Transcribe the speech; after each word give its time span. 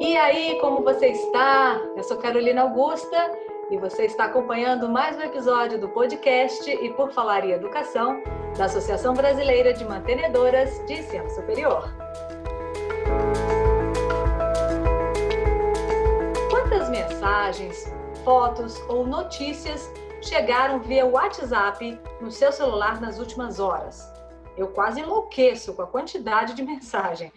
E 0.00 0.16
aí, 0.16 0.60
como 0.60 0.84
você 0.84 1.08
está? 1.08 1.76
Eu 1.96 2.04
sou 2.04 2.18
Carolina 2.18 2.62
Augusta 2.62 3.36
e 3.68 3.76
você 3.76 4.04
está 4.04 4.26
acompanhando 4.26 4.88
mais 4.88 5.16
um 5.16 5.22
episódio 5.22 5.76
do 5.80 5.88
podcast 5.88 6.70
E 6.70 6.90
por 6.94 7.10
Falar 7.12 7.44
em 7.44 7.50
Educação, 7.50 8.22
da 8.56 8.66
Associação 8.66 9.12
Brasileira 9.12 9.72
de 9.72 9.84
Mantenedoras 9.84 10.70
de 10.86 11.00
Ensino 11.00 11.28
Superior. 11.30 11.92
Quantas 16.48 16.88
mensagens, 16.90 17.92
fotos 18.22 18.80
ou 18.88 19.04
notícias 19.04 19.92
chegaram 20.22 20.78
via 20.78 21.04
WhatsApp 21.04 22.00
no 22.20 22.30
seu 22.30 22.52
celular 22.52 23.00
nas 23.00 23.18
últimas 23.18 23.58
horas? 23.58 24.08
Eu 24.56 24.68
quase 24.68 25.00
enlouqueço 25.00 25.74
com 25.74 25.82
a 25.82 25.88
quantidade 25.88 26.54
de 26.54 26.62
mensagem. 26.64 27.32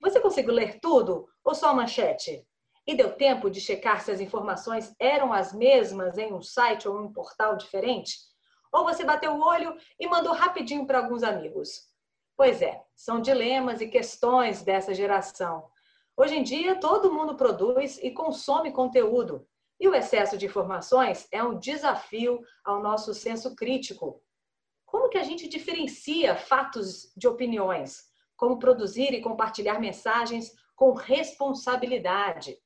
Você 0.00 0.18
conseguiu 0.18 0.54
ler 0.54 0.78
tudo 0.80 1.28
ou 1.46 1.54
só 1.54 1.70
a 1.70 1.74
manchete? 1.74 2.44
E 2.84 2.94
deu 2.96 3.12
tempo 3.12 3.48
de 3.48 3.60
checar 3.60 4.02
se 4.02 4.10
as 4.10 4.20
informações 4.20 4.92
eram 4.98 5.32
as 5.32 5.52
mesmas 5.52 6.18
em 6.18 6.32
um 6.32 6.42
site 6.42 6.88
ou 6.88 6.98
um 6.98 7.12
portal 7.12 7.56
diferente? 7.56 8.18
Ou 8.72 8.84
você 8.84 9.04
bateu 9.04 9.32
o 9.32 9.40
olho 9.40 9.76
e 9.98 10.08
mandou 10.08 10.32
rapidinho 10.32 10.86
para 10.86 10.98
alguns 10.98 11.22
amigos? 11.22 11.86
Pois 12.36 12.60
é, 12.60 12.82
são 12.96 13.20
dilemas 13.20 13.80
e 13.80 13.86
questões 13.86 14.62
dessa 14.62 14.92
geração. 14.92 15.68
Hoje 16.16 16.34
em 16.34 16.42
dia, 16.42 16.80
todo 16.80 17.12
mundo 17.12 17.36
produz 17.36 17.98
e 18.02 18.10
consome 18.10 18.72
conteúdo. 18.72 19.46
E 19.78 19.88
o 19.88 19.94
excesso 19.94 20.36
de 20.36 20.46
informações 20.46 21.28
é 21.30 21.42
um 21.44 21.58
desafio 21.58 22.40
ao 22.64 22.82
nosso 22.82 23.14
senso 23.14 23.54
crítico. 23.54 24.20
Como 24.84 25.08
que 25.08 25.18
a 25.18 25.22
gente 25.22 25.48
diferencia 25.48 26.34
fatos 26.34 27.12
de 27.16 27.28
opiniões? 27.28 28.04
Como 28.36 28.58
produzir 28.58 29.12
e 29.12 29.22
compartilhar 29.22 29.78
mensagens 29.78 30.52
com 30.76 30.92
responsabilidade? 30.92 32.56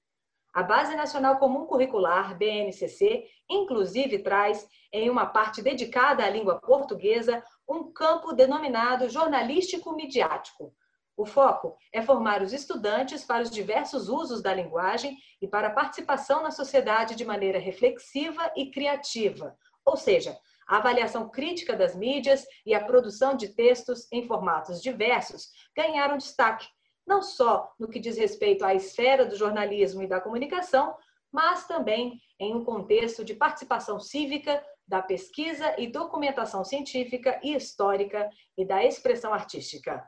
A 0.53 0.65
Base 0.65 0.97
Nacional 0.97 1.39
Comum 1.39 1.65
Curricular, 1.65 2.37
BNCC, 2.37 3.25
inclusive 3.49 4.19
traz, 4.19 4.69
em 4.93 5.09
uma 5.09 5.25
parte 5.25 5.63
dedicada 5.63 6.25
à 6.25 6.29
língua 6.29 6.61
portuguesa, 6.61 7.43
um 7.69 7.93
campo 7.93 8.33
denominado 8.33 9.09
jornalístico-midiático. 9.09 10.75
O 11.17 11.25
foco 11.25 11.77
é 11.93 12.03
formar 12.03 12.43
os 12.43 12.53
estudantes 12.53 13.23
para 13.25 13.45
os 13.45 13.51
diversos 13.51 14.09
usos 14.09 14.43
da 14.43 14.53
linguagem 14.53 15.17
e 15.41 15.47
para 15.47 15.69
a 15.69 15.73
participação 15.73 16.43
na 16.43 16.51
sociedade 16.51 17.15
de 17.15 17.25
maneira 17.25 17.59
reflexiva 17.59 18.51
e 18.57 18.71
criativa, 18.73 19.57
ou 19.85 19.97
seja, 19.97 20.37
a 20.67 20.79
avaliação 20.79 21.29
crítica 21.29 21.77
das 21.77 21.95
mídias 21.95 22.45
e 22.65 22.75
a 22.75 22.85
produção 22.85 23.37
de 23.37 23.49
textos 23.49 24.11
em 24.11 24.27
formatos 24.27 24.81
diversos 24.83 25.51
ganharam 25.77 26.17
destaque, 26.17 26.67
não 27.11 27.21
só 27.23 27.75
no 27.77 27.89
que 27.89 27.99
diz 27.99 28.17
respeito 28.17 28.65
à 28.65 28.73
esfera 28.73 29.27
do 29.27 29.35
jornalismo 29.35 30.01
e 30.01 30.07
da 30.07 30.21
comunicação, 30.21 30.97
mas 31.33 31.67
também 31.67 32.21
em 32.39 32.55
um 32.55 32.65
contexto 32.65 33.25
de 33.25 33.35
participação 33.35 33.99
cívica, 33.99 34.65
da 34.87 35.03
pesquisa 35.03 35.75
e 35.77 35.89
documentação 35.89 36.65
científica 36.65 37.39
e 37.43 37.55
histórica 37.55 38.31
e 38.57 38.65
da 38.65 38.85
expressão 38.85 39.35
artística. 39.35 40.05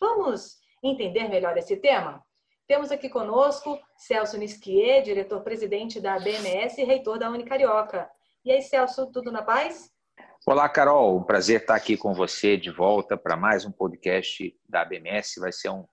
Vamos 0.00 0.56
entender 0.82 1.28
melhor 1.28 1.56
esse 1.56 1.76
tema? 1.76 2.22
Temos 2.66 2.90
aqui 2.90 3.08
conosco 3.08 3.78
Celso 3.96 4.36
Nisquier, 4.36 5.02
diretor-presidente 5.02 6.00
da 6.00 6.18
BMS 6.18 6.80
e 6.80 6.84
reitor 6.84 7.18
da 7.18 7.30
Unicarioca. 7.30 8.10
E 8.44 8.50
aí, 8.50 8.60
Celso, 8.62 9.10
tudo 9.12 9.30
na 9.30 9.42
paz? 9.42 9.90
Olá, 10.46 10.68
Carol. 10.68 11.16
Um 11.16 11.22
prazer 11.22 11.60
estar 11.60 11.74
aqui 11.74 11.96
com 11.96 12.12
você 12.14 12.56
de 12.56 12.70
volta 12.70 13.16
para 13.16 13.36
mais 13.36 13.64
um 13.64 13.70
podcast 13.70 14.54
da 14.68 14.82
ABMS. 14.82 15.40
Vai 15.40 15.52
ser 15.52 15.70
um, 15.70 15.86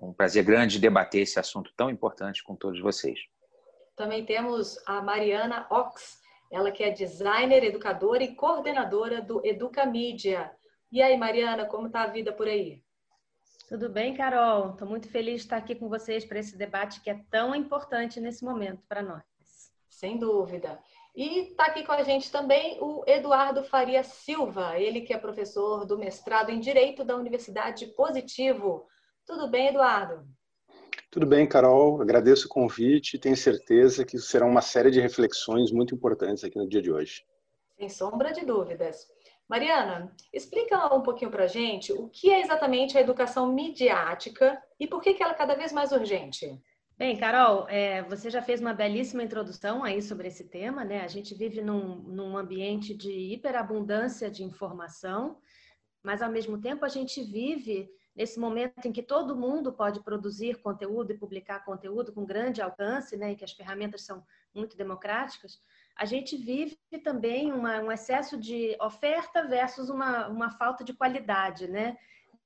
um 0.00 0.12
prazer 0.12 0.44
grande 0.44 0.78
debater 0.78 1.22
esse 1.22 1.38
assunto 1.38 1.72
tão 1.76 1.90
importante 1.90 2.42
com 2.42 2.56
todos 2.56 2.80
vocês. 2.80 3.20
Também 3.94 4.24
temos 4.24 4.78
a 4.86 5.02
Mariana 5.02 5.66
Ox, 5.70 6.20
ela 6.50 6.70
que 6.70 6.82
é 6.82 6.90
designer, 6.90 7.62
educadora 7.62 8.22
e 8.22 8.34
coordenadora 8.34 9.20
do 9.20 9.44
Educa 9.44 9.84
Mídia. 9.84 10.50
E 10.90 11.02
aí, 11.02 11.16
Mariana, 11.16 11.66
como 11.66 11.86
está 11.86 12.02
a 12.02 12.06
vida 12.06 12.32
por 12.32 12.48
aí? 12.48 12.82
Tudo 13.68 13.88
bem, 13.88 14.14
Carol? 14.14 14.70
Estou 14.70 14.88
muito 14.88 15.08
feliz 15.08 15.36
de 15.36 15.40
estar 15.42 15.58
aqui 15.58 15.76
com 15.76 15.88
vocês 15.88 16.24
para 16.24 16.40
esse 16.40 16.56
debate 16.56 17.00
que 17.00 17.10
é 17.10 17.20
tão 17.30 17.54
importante 17.54 18.18
nesse 18.18 18.44
momento 18.44 18.82
para 18.88 19.02
nós. 19.02 19.22
Sem 19.88 20.18
dúvida. 20.18 20.80
E 21.14 21.50
está 21.50 21.66
aqui 21.66 21.84
com 21.84 21.92
a 21.92 22.02
gente 22.02 22.32
também 22.32 22.78
o 22.80 23.04
Eduardo 23.06 23.62
Faria 23.62 24.02
Silva, 24.02 24.78
ele 24.78 25.02
que 25.02 25.12
é 25.12 25.18
professor 25.18 25.84
do 25.84 25.98
mestrado 25.98 26.50
em 26.50 26.58
Direito 26.58 27.04
da 27.04 27.16
Universidade 27.16 27.86
Positivo. 27.88 28.88
Tudo 29.30 29.46
bem, 29.46 29.68
Eduardo? 29.68 30.26
Tudo 31.08 31.24
bem, 31.24 31.46
Carol. 31.46 32.02
Agradeço 32.02 32.46
o 32.46 32.48
convite 32.48 33.14
e 33.14 33.18
tenho 33.18 33.36
certeza 33.36 34.04
que 34.04 34.18
será 34.18 34.44
uma 34.44 34.60
série 34.60 34.90
de 34.90 35.00
reflexões 35.00 35.70
muito 35.70 35.94
importantes 35.94 36.42
aqui 36.42 36.58
no 36.58 36.68
dia 36.68 36.82
de 36.82 36.90
hoje. 36.90 37.24
Sem 37.78 37.88
sombra 37.88 38.32
de 38.32 38.44
dúvidas. 38.44 39.06
Mariana, 39.48 40.12
explica 40.32 40.92
um 40.92 41.00
pouquinho 41.00 41.30
para 41.30 41.44
a 41.44 41.46
gente 41.46 41.92
o 41.92 42.08
que 42.08 42.28
é 42.28 42.40
exatamente 42.40 42.98
a 42.98 43.00
educação 43.00 43.52
midiática 43.52 44.60
e 44.80 44.88
por 44.88 45.00
que, 45.00 45.14
que 45.14 45.22
ela 45.22 45.32
é 45.32 45.36
cada 45.36 45.54
vez 45.54 45.72
mais 45.72 45.92
urgente. 45.92 46.60
Bem, 46.98 47.16
Carol, 47.16 47.68
é, 47.68 48.02
você 48.02 48.30
já 48.30 48.42
fez 48.42 48.60
uma 48.60 48.74
belíssima 48.74 49.22
introdução 49.22 49.84
aí 49.84 50.02
sobre 50.02 50.26
esse 50.26 50.48
tema, 50.48 50.84
né? 50.84 51.02
A 51.04 51.08
gente 51.08 51.36
vive 51.36 51.62
num, 51.62 52.02
num 52.02 52.36
ambiente 52.36 52.92
de 52.92 53.12
hiperabundância 53.32 54.28
de 54.28 54.42
informação, 54.42 55.38
mas 56.02 56.20
ao 56.20 56.32
mesmo 56.32 56.60
tempo 56.60 56.84
a 56.84 56.88
gente 56.88 57.22
vive 57.22 57.88
nesse 58.20 58.38
momento 58.38 58.84
em 58.84 58.92
que 58.92 59.02
todo 59.02 59.34
mundo 59.34 59.72
pode 59.72 60.04
produzir 60.04 60.60
conteúdo 60.60 61.10
e 61.10 61.16
publicar 61.16 61.64
conteúdo 61.64 62.12
com 62.12 62.22
grande 62.26 62.60
alcance, 62.60 63.16
né? 63.16 63.34
Que 63.34 63.44
as 63.44 63.52
ferramentas 63.52 64.02
são 64.02 64.22
muito 64.54 64.76
democráticas. 64.76 65.58
A 65.96 66.04
gente 66.04 66.36
vive 66.36 66.78
também 67.02 67.50
uma, 67.50 67.80
um 67.80 67.90
excesso 67.90 68.36
de 68.36 68.76
oferta 68.78 69.46
versus 69.46 69.88
uma, 69.88 70.28
uma 70.28 70.50
falta 70.50 70.84
de 70.84 70.92
qualidade, 70.92 71.66
né? 71.66 71.96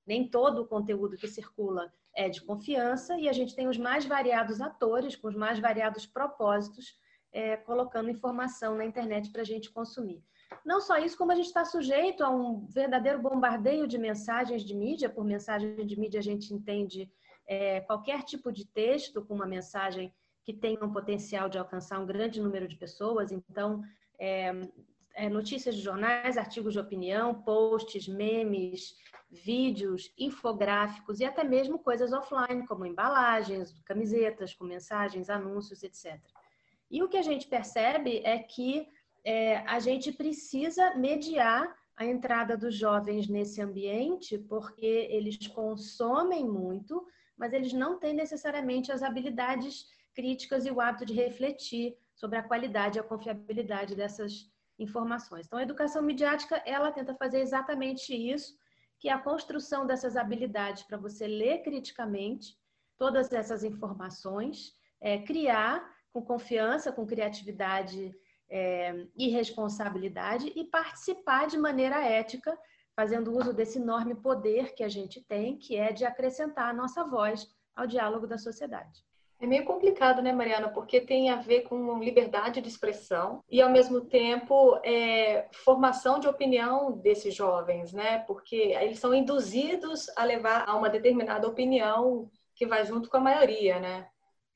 Nem 0.06 0.30
todo 0.30 0.62
o 0.62 0.66
conteúdo 0.68 1.16
que 1.16 1.26
circula 1.26 1.92
é 2.14 2.28
de 2.28 2.40
confiança 2.40 3.18
e 3.18 3.28
a 3.28 3.32
gente 3.32 3.56
tem 3.56 3.66
os 3.66 3.76
mais 3.76 4.06
variados 4.06 4.60
atores, 4.60 5.16
com 5.16 5.26
os 5.26 5.34
mais 5.34 5.58
variados 5.58 6.06
propósitos, 6.06 6.96
é, 7.32 7.56
colocando 7.56 8.08
informação 8.08 8.76
na 8.76 8.84
internet 8.84 9.32
para 9.32 9.42
a 9.42 9.44
gente 9.44 9.72
consumir. 9.72 10.22
Não 10.64 10.80
só 10.80 10.98
isso, 10.98 11.16
como 11.16 11.32
a 11.32 11.34
gente 11.34 11.46
está 11.46 11.64
sujeito 11.64 12.22
a 12.24 12.30
um 12.30 12.66
verdadeiro 12.66 13.20
bombardeio 13.20 13.86
de 13.86 13.98
mensagens 13.98 14.62
de 14.62 14.74
mídia. 14.74 15.08
Por 15.08 15.24
mensagem 15.24 15.74
de 15.86 15.98
mídia, 15.98 16.20
a 16.20 16.22
gente 16.22 16.52
entende 16.52 17.10
é, 17.46 17.80
qualquer 17.80 18.22
tipo 18.22 18.52
de 18.52 18.66
texto 18.66 19.24
com 19.24 19.34
uma 19.34 19.46
mensagem 19.46 20.12
que 20.44 20.52
tenha 20.52 20.84
um 20.84 20.92
potencial 20.92 21.48
de 21.48 21.58
alcançar 21.58 21.98
um 21.98 22.06
grande 22.06 22.40
número 22.40 22.68
de 22.68 22.76
pessoas. 22.76 23.32
Então, 23.32 23.82
é, 24.18 24.52
é, 25.14 25.28
notícias 25.28 25.74
de 25.74 25.80
jornais, 25.80 26.36
artigos 26.36 26.74
de 26.74 26.80
opinião, 26.80 27.34
posts, 27.42 28.08
memes, 28.08 28.94
vídeos, 29.30 30.12
infográficos 30.18 31.20
e 31.20 31.24
até 31.24 31.42
mesmo 31.42 31.78
coisas 31.78 32.12
offline, 32.12 32.66
como 32.66 32.86
embalagens, 32.86 33.72
camisetas 33.84 34.54
com 34.54 34.64
mensagens, 34.64 35.30
anúncios, 35.30 35.82
etc. 35.82 36.20
E 36.90 37.02
o 37.02 37.08
que 37.08 37.16
a 37.16 37.22
gente 37.22 37.48
percebe 37.48 38.20
é 38.24 38.38
que 38.38 38.86
é, 39.24 39.58
a 39.66 39.78
gente 39.78 40.12
precisa 40.12 40.94
mediar 40.94 41.74
a 41.96 42.04
entrada 42.04 42.56
dos 42.56 42.74
jovens 42.74 43.28
nesse 43.28 43.62
ambiente, 43.62 44.36
porque 44.36 45.08
eles 45.10 45.46
consomem 45.46 46.44
muito, 46.44 47.06
mas 47.36 47.52
eles 47.52 47.72
não 47.72 47.98
têm 47.98 48.12
necessariamente 48.14 48.92
as 48.92 49.02
habilidades 49.02 49.86
críticas 50.14 50.66
e 50.66 50.70
o 50.70 50.80
hábito 50.80 51.06
de 51.06 51.14
refletir 51.14 51.96
sobre 52.14 52.38
a 52.38 52.42
qualidade 52.42 52.98
e 52.98 53.00
a 53.00 53.04
confiabilidade 53.04 53.94
dessas 53.94 54.50
informações. 54.78 55.46
Então, 55.46 55.58
a 55.58 55.62
educação 55.62 56.02
midiática, 56.02 56.62
ela 56.66 56.92
tenta 56.92 57.14
fazer 57.14 57.40
exatamente 57.40 58.14
isso, 58.14 58.56
que 58.98 59.08
é 59.08 59.12
a 59.12 59.18
construção 59.18 59.86
dessas 59.86 60.16
habilidades 60.16 60.82
para 60.82 60.98
você 60.98 61.26
ler 61.26 61.62
criticamente 61.62 62.56
todas 62.96 63.32
essas 63.32 63.64
informações, 63.64 64.74
é, 65.00 65.18
criar 65.18 65.84
com 66.12 66.22
confiança, 66.22 66.92
com 66.92 67.06
criatividade 67.06 68.14
é, 68.50 69.06
e 69.16 69.28
responsabilidade 69.28 70.52
e 70.54 70.64
participar 70.64 71.46
de 71.46 71.58
maneira 71.58 72.02
ética, 72.04 72.56
fazendo 72.94 73.36
uso 73.36 73.52
desse 73.52 73.78
enorme 73.78 74.14
poder 74.14 74.74
que 74.74 74.84
a 74.84 74.88
gente 74.88 75.20
tem, 75.22 75.56
que 75.56 75.76
é 75.76 75.92
de 75.92 76.04
acrescentar 76.04 76.70
a 76.70 76.72
nossa 76.72 77.04
voz 77.04 77.48
ao 77.74 77.86
diálogo 77.86 78.26
da 78.26 78.38
sociedade. 78.38 79.04
É 79.40 79.46
meio 79.46 79.64
complicado, 79.64 80.22
né, 80.22 80.32
Mariana? 80.32 80.68
Porque 80.68 81.00
tem 81.00 81.28
a 81.28 81.36
ver 81.36 81.62
com 81.62 81.98
liberdade 81.98 82.60
de 82.60 82.68
expressão 82.68 83.42
e, 83.50 83.60
ao 83.60 83.68
mesmo 83.68 84.00
tempo, 84.00 84.80
é, 84.84 85.48
formação 85.52 86.18
de 86.20 86.28
opinião 86.28 86.92
desses 86.92 87.34
jovens, 87.34 87.92
né? 87.92 88.20
Porque 88.20 88.56
eles 88.56 88.98
são 88.98 89.12
induzidos 89.12 90.08
a 90.16 90.24
levar 90.24 90.64
a 90.66 90.74
uma 90.76 90.88
determinada 90.88 91.48
opinião 91.48 92.30
que 92.54 92.64
vai 92.64 92.86
junto 92.86 93.10
com 93.10 93.16
a 93.16 93.20
maioria, 93.20 93.80
né? 93.80 94.06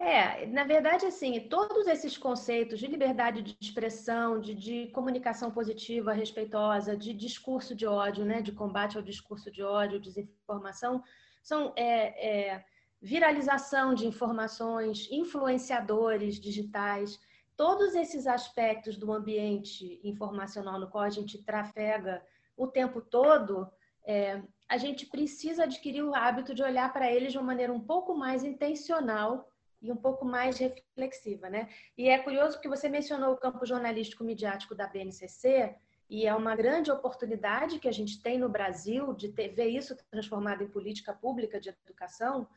É, 0.01 0.47
na 0.47 0.63
verdade, 0.63 1.07
assim, 1.07 1.41
todos 1.49 1.89
esses 1.89 2.17
conceitos 2.17 2.79
de 2.79 2.87
liberdade 2.87 3.43
de 3.43 3.57
expressão, 3.61 4.41
de, 4.41 4.55
de 4.55 4.87
comunicação 4.93 5.51
positiva, 5.51 6.13
respeitosa, 6.13 6.97
de 6.97 7.13
discurso 7.13 7.75
de 7.75 7.85
ódio, 7.85 8.25
né, 8.25 8.41
de 8.41 8.53
combate 8.53 8.97
ao 8.97 9.03
discurso 9.03 9.51
de 9.51 9.61
ódio, 9.61 9.99
desinformação, 9.99 11.03
são 11.43 11.73
é, 11.75 12.53
é, 12.53 12.65
viralização 13.03 13.93
de 13.93 14.07
informações, 14.07 15.09
influenciadores 15.11 16.39
digitais, 16.39 17.19
todos 17.57 17.97
esses 17.97 18.29
aspectos 18.29 18.97
do 18.97 19.13
ambiente 19.13 20.01
informacional 20.05 20.79
no 20.79 20.89
qual 20.89 21.03
a 21.03 21.11
gente 21.11 21.43
trafega 21.43 22.23
o 22.57 22.69
tempo 22.69 23.01
todo, 23.01 23.69
é, 24.05 24.41
a 24.69 24.77
gente 24.77 25.07
precisa 25.07 25.65
adquirir 25.65 26.05
o 26.05 26.15
hábito 26.15 26.55
de 26.55 26.63
olhar 26.63 26.93
para 26.93 27.11
eles 27.11 27.33
de 27.33 27.39
uma 27.39 27.49
maneira 27.49 27.73
um 27.73 27.81
pouco 27.81 28.15
mais 28.15 28.45
intencional 28.45 29.49
e 29.81 29.93
um 29.93 29.97
pouco 29.97 30.25
mais 30.25 30.59
reflexiva, 30.59 31.49
né? 31.49 31.69
E 31.97 32.09
é 32.09 32.19
curioso 32.19 32.61
que 32.61 32.69
você 32.69 32.89
mencionou 32.89 33.33
o 33.33 33.37
campo 33.37 33.65
jornalístico 33.65 34.25
midiático 34.25 34.75
da 34.75 34.87
BNCC, 34.87 35.75
e 36.11 36.27
é 36.27 36.35
uma 36.35 36.57
grande 36.57 36.91
oportunidade 36.91 37.79
que 37.79 37.89
a 37.89 37.93
gente 37.93 38.23
tem 38.23 38.39
no 38.39 38.49
Brasil 38.49 39.13
de 39.13 39.29
ter, 39.29 39.49
ver 39.49 39.69
isso 39.69 39.95
transformado 40.11 40.63
em 40.63 40.69
política 40.69 41.13
pública 41.13 41.61
de 41.61 41.69
educação, 41.69 42.49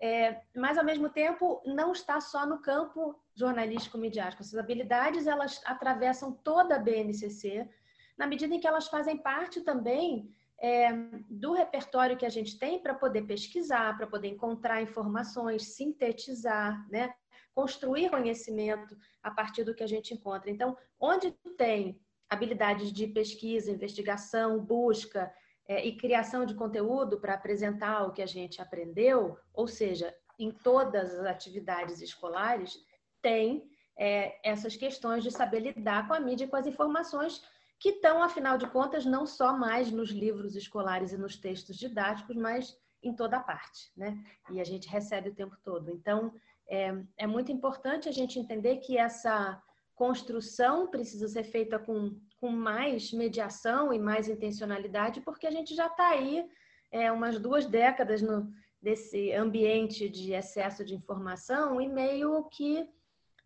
é, 0.00 0.40
mas 0.56 0.78
ao 0.78 0.84
mesmo 0.84 1.08
tempo 1.10 1.62
não 1.66 1.92
está 1.92 2.20
só 2.20 2.46
no 2.46 2.60
campo 2.60 3.14
jornalístico 3.34 3.98
midiático. 3.98 4.42
Essas 4.42 4.58
habilidades 4.58 5.26
elas 5.26 5.60
atravessam 5.66 6.32
toda 6.32 6.76
a 6.76 6.78
BNCC, 6.78 7.68
na 8.16 8.26
medida 8.26 8.54
em 8.54 8.60
que 8.60 8.66
elas 8.66 8.88
fazem 8.88 9.18
parte 9.18 9.60
também 9.60 10.34
é, 10.60 10.92
do 11.28 11.52
repertório 11.52 12.16
que 12.16 12.26
a 12.26 12.30
gente 12.30 12.58
tem 12.58 12.78
para 12.78 12.94
poder 12.94 13.22
pesquisar, 13.22 13.96
para 13.96 14.06
poder 14.06 14.28
encontrar 14.28 14.82
informações, 14.82 15.74
sintetizar, 15.74 16.86
né? 16.90 17.14
construir 17.54 18.10
conhecimento 18.10 18.96
a 19.22 19.30
partir 19.30 19.64
do 19.64 19.74
que 19.74 19.82
a 19.82 19.86
gente 19.86 20.12
encontra. 20.12 20.50
Então, 20.50 20.76
onde 20.98 21.30
tem 21.56 22.00
habilidades 22.28 22.92
de 22.92 23.06
pesquisa, 23.06 23.70
investigação, 23.70 24.58
busca 24.58 25.32
é, 25.66 25.86
e 25.86 25.96
criação 25.96 26.44
de 26.44 26.54
conteúdo 26.54 27.20
para 27.20 27.34
apresentar 27.34 28.06
o 28.06 28.12
que 28.12 28.22
a 28.22 28.26
gente 28.26 28.60
aprendeu, 28.60 29.38
ou 29.52 29.68
seja, 29.68 30.14
em 30.38 30.50
todas 30.50 31.14
as 31.14 31.26
atividades 31.26 32.00
escolares, 32.00 32.76
tem 33.22 33.70
é, 33.96 34.38
essas 34.42 34.76
questões 34.76 35.22
de 35.22 35.30
saber 35.30 35.60
lidar 35.60 36.08
com 36.08 36.14
a 36.14 36.20
mídia 36.20 36.44
e 36.44 36.48
com 36.48 36.56
as 36.56 36.66
informações 36.66 37.40
que 37.84 37.90
estão, 37.90 38.22
afinal 38.22 38.56
de 38.56 38.66
contas, 38.68 39.04
não 39.04 39.26
só 39.26 39.52
mais 39.52 39.92
nos 39.92 40.08
livros 40.08 40.56
escolares 40.56 41.12
e 41.12 41.18
nos 41.18 41.36
textos 41.36 41.76
didáticos, 41.76 42.34
mas 42.34 42.74
em 43.02 43.14
toda 43.14 43.38
parte, 43.38 43.92
né? 43.94 44.24
E 44.50 44.58
a 44.58 44.64
gente 44.64 44.88
recebe 44.88 45.28
o 45.28 45.34
tempo 45.34 45.54
todo. 45.62 45.90
Então, 45.90 46.32
é, 46.66 46.94
é 47.18 47.26
muito 47.26 47.52
importante 47.52 48.08
a 48.08 48.12
gente 48.12 48.38
entender 48.38 48.78
que 48.78 48.96
essa 48.96 49.62
construção 49.94 50.86
precisa 50.86 51.28
ser 51.28 51.44
feita 51.44 51.78
com, 51.78 52.18
com 52.40 52.48
mais 52.48 53.12
mediação 53.12 53.92
e 53.92 53.98
mais 53.98 54.28
intencionalidade, 54.28 55.20
porque 55.20 55.46
a 55.46 55.50
gente 55.50 55.74
já 55.74 55.88
está 55.88 56.08
aí 56.08 56.42
é, 56.90 57.12
umas 57.12 57.38
duas 57.38 57.66
décadas 57.66 58.22
no, 58.22 58.50
desse 58.80 59.30
ambiente 59.32 60.08
de 60.08 60.32
excesso 60.32 60.86
de 60.86 60.94
informação 60.94 61.78
e 61.82 61.86
meio 61.86 62.44
que 62.44 62.88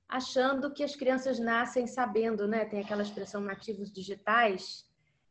achando 0.08 0.72
que 0.72 0.82
as 0.82 0.96
crianças 0.96 1.38
nascem 1.38 1.86
sabendo, 1.86 2.48
né? 2.48 2.64
Tem 2.64 2.80
aquela 2.80 3.02
expressão 3.02 3.40
nativos 3.40 3.92
digitais, 3.92 4.86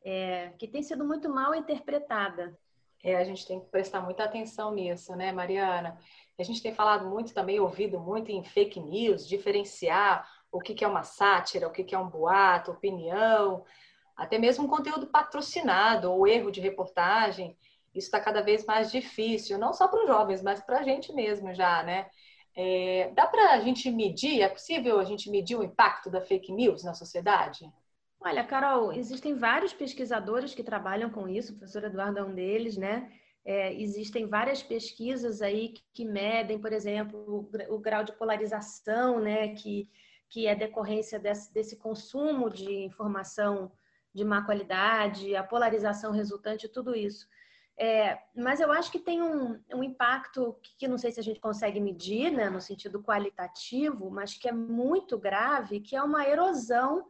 é, 0.06 0.54
que 0.60 0.68
tem 0.68 0.84
sido 0.84 1.04
muito 1.04 1.30
mal 1.30 1.56
interpretada. 1.56 2.58
É, 3.04 3.16
a 3.16 3.24
gente 3.24 3.48
tem 3.48 3.60
que 3.60 3.68
prestar 3.68 4.02
muita 4.02 4.24
atenção 4.24 4.74
nisso, 4.74 5.16
né, 5.16 5.32
Mariana? 5.32 5.98
A 6.38 6.44
gente 6.44 6.62
tem 6.62 6.74
falado 6.74 7.10
muito 7.10 7.34
também, 7.34 7.60
ouvido 7.60 8.00
muito 8.00 8.32
em 8.32 8.44
fake 8.44 8.80
news, 8.80 9.28
diferenciar 9.28 10.30
o 10.52 10.60
que 10.60 10.84
é 10.84 10.88
uma 10.88 11.04
sátira, 11.04 11.68
o 11.68 11.72
que 11.72 11.96
é 11.96 11.98
um 11.98 12.10
boato, 12.10 12.72
opinião, 12.72 13.66
até 14.16 14.38
mesmo 14.38 14.66
um 14.66 14.68
conteúdo 14.68 15.08
patrocinado 15.08 16.12
ou 16.12 16.28
erro 16.28 16.52
de 16.52 16.62
reportagem. 16.62 17.58
Isso 17.94 18.08
está 18.08 18.20
cada 18.20 18.42
vez 18.42 18.66
mais 18.66 18.92
difícil, 18.92 19.58
não 19.58 19.74
só 19.74 19.88
para 19.88 20.02
os 20.02 20.08
jovens, 20.08 20.44
mas 20.44 20.62
para 20.62 20.80
a 20.80 20.84
gente 20.84 21.12
mesmo 21.14 21.54
já, 21.54 21.84
né? 21.84 22.10
É, 22.60 23.12
dá 23.14 23.28
para 23.28 23.54
a 23.54 23.60
gente 23.60 23.92
medir, 23.92 24.42
é 24.42 24.50
possível 24.50 25.00
a 25.00 25.04
gente 25.04 25.30
medir 25.30 25.56
o 25.56 25.64
impacto 25.64 26.10
da 26.10 26.20
fake 26.20 26.52
news 26.52 26.84
na 26.84 26.96
sociedade? 26.96 27.72
Olha, 28.20 28.44
Carol, 28.44 28.92
existem 28.92 29.36
vários 29.36 29.74
pesquisadores 29.74 30.56
que 30.56 30.64
trabalham 30.64 31.08
com 31.12 31.30
isso, 31.30 31.54
o 31.54 31.56
professor 31.58 31.84
Eduardo 31.84 32.18
é 32.18 32.24
um 32.24 32.34
deles, 32.34 32.76
né? 32.76 33.12
É, 33.46 33.80
existem 33.80 34.26
várias 34.26 34.64
pesquisas 34.64 35.40
aí 35.44 35.70
que, 35.70 35.84
que 35.94 36.04
medem, 36.04 36.60
por 36.60 36.74
exemplo, 36.74 37.48
o, 37.70 37.76
o, 37.76 37.80
grau 37.80 38.04
de 38.04 38.12
polarização, 38.14 39.20
né? 39.20 39.50
Que, 39.50 39.88
que 40.28 40.48
é 40.48 40.56
decorrência 40.56 41.20
desse, 41.20 41.54
desse 41.54 41.78
consumo 41.78 42.50
de 42.50 42.70
informação 42.84 43.72
de 44.16 44.26
má 44.26 44.42
qualidade, 44.44 45.36
a 45.36 45.44
polarização 45.44 46.12
resultante, 46.12 46.68
tudo 46.68 46.96
isso. 46.96 47.28
É, 47.80 48.18
mas 48.36 48.60
eu 48.60 48.72
acho 48.72 48.92
que 48.92 49.00
tem 49.00 49.22
um, 49.22 49.60
um 49.74 49.84
impacto 49.84 50.58
que, 50.64 50.76
que, 50.78 50.88
não 50.88 50.98
sei 50.98 51.12
se 51.12 51.20
a 51.20 51.24
gente 51.24 51.40
consegue 51.40 51.80
medir, 51.80 52.32
né, 52.32 52.50
no 52.50 52.60
sentido 52.60 53.04
qualitativo, 53.04 54.10
mas 54.10 54.34
que 54.34 54.50
é 54.50 54.52
muito 54.52 55.18
grave, 55.18 55.80
que 55.80 55.96
é 55.96 56.02
uma 56.02 56.28
erosão 56.28 57.06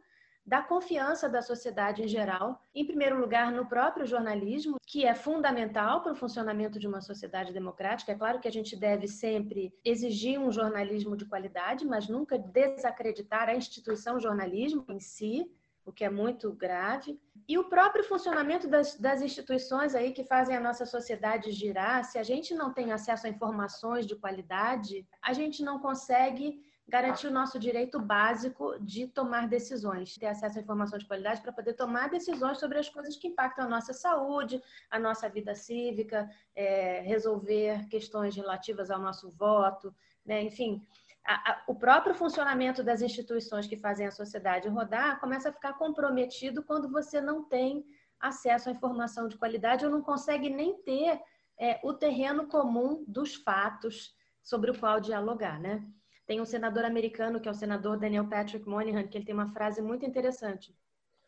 da 0.48 0.62
confiança 0.62 1.28
da 1.28 1.42
sociedade 1.42 2.02
em 2.02 2.08
geral, 2.08 2.62
em 2.74 2.86
primeiro 2.86 3.20
lugar 3.20 3.52
no 3.52 3.66
próprio 3.66 4.06
jornalismo, 4.06 4.78
que 4.86 5.04
é 5.04 5.14
fundamental 5.14 6.02
para 6.02 6.12
o 6.12 6.16
funcionamento 6.16 6.78
de 6.78 6.88
uma 6.88 7.02
sociedade 7.02 7.52
democrática. 7.52 8.12
É 8.12 8.14
claro 8.14 8.40
que 8.40 8.48
a 8.48 8.52
gente 8.52 8.74
deve 8.74 9.06
sempre 9.06 9.74
exigir 9.84 10.40
um 10.40 10.50
jornalismo 10.50 11.16
de 11.16 11.26
qualidade, 11.26 11.86
mas 11.86 12.08
nunca 12.08 12.38
desacreditar 12.38 13.50
a 13.50 13.54
instituição 13.54 14.18
jornalismo 14.18 14.86
em 14.88 14.98
si 14.98 15.50
o 15.88 15.92
que 15.92 16.04
é 16.04 16.10
muito 16.10 16.52
grave. 16.52 17.18
E 17.48 17.56
o 17.56 17.64
próprio 17.64 18.04
funcionamento 18.04 18.68
das, 18.68 18.94
das 18.96 19.22
instituições 19.22 19.94
aí 19.94 20.12
que 20.12 20.22
fazem 20.22 20.54
a 20.54 20.60
nossa 20.60 20.84
sociedade 20.84 21.50
girar, 21.50 22.04
se 22.04 22.18
a 22.18 22.22
gente 22.22 22.54
não 22.54 22.72
tem 22.72 22.92
acesso 22.92 23.26
a 23.26 23.30
informações 23.30 24.06
de 24.06 24.14
qualidade, 24.14 25.06
a 25.22 25.32
gente 25.32 25.62
não 25.62 25.78
consegue 25.78 26.62
garantir 26.86 27.26
o 27.26 27.30
nosso 27.30 27.58
direito 27.58 28.00
básico 28.00 28.78
de 28.80 29.06
tomar 29.06 29.46
decisões, 29.46 30.16
ter 30.16 30.26
acesso 30.26 30.58
a 30.58 30.62
informações 30.62 31.02
de 31.02 31.08
qualidade 31.08 31.42
para 31.42 31.52
poder 31.52 31.74
tomar 31.74 32.08
decisões 32.08 32.58
sobre 32.58 32.78
as 32.78 32.88
coisas 32.88 33.16
que 33.16 33.28
impactam 33.28 33.66
a 33.66 33.68
nossa 33.68 33.92
saúde, 33.92 34.62
a 34.90 34.98
nossa 34.98 35.28
vida 35.28 35.54
cívica, 35.54 36.30
é, 36.54 37.00
resolver 37.00 37.86
questões 37.88 38.34
relativas 38.34 38.90
ao 38.90 39.00
nosso 39.00 39.30
voto, 39.30 39.94
né? 40.24 40.42
enfim 40.42 40.82
a, 41.28 41.52
a, 41.52 41.62
o 41.66 41.74
próprio 41.74 42.14
funcionamento 42.14 42.82
das 42.82 43.02
instituições 43.02 43.66
que 43.66 43.76
fazem 43.76 44.06
a 44.06 44.10
sociedade 44.10 44.66
rodar 44.66 45.20
começa 45.20 45.50
a 45.50 45.52
ficar 45.52 45.74
comprometido 45.74 46.62
quando 46.62 46.90
você 46.90 47.20
não 47.20 47.44
tem 47.44 47.84
acesso 48.18 48.70
à 48.70 48.72
informação 48.72 49.28
de 49.28 49.36
qualidade 49.36 49.84
ou 49.84 49.90
não 49.90 50.00
consegue 50.00 50.48
nem 50.48 50.82
ter 50.82 51.20
é, 51.58 51.78
o 51.84 51.92
terreno 51.92 52.46
comum 52.46 53.04
dos 53.06 53.34
fatos 53.34 54.16
sobre 54.42 54.70
o 54.70 54.78
qual 54.78 55.00
dialogar, 55.00 55.60
né? 55.60 55.86
Tem 56.26 56.40
um 56.40 56.46
senador 56.46 56.86
americano, 56.86 57.38
que 57.40 57.48
é 57.48 57.50
o 57.50 57.54
senador 57.54 57.98
Daniel 57.98 58.26
Patrick 58.26 58.66
Moynihan, 58.66 59.06
que 59.06 59.18
ele 59.18 59.26
tem 59.26 59.34
uma 59.34 59.52
frase 59.52 59.82
muito 59.82 60.06
interessante. 60.06 60.74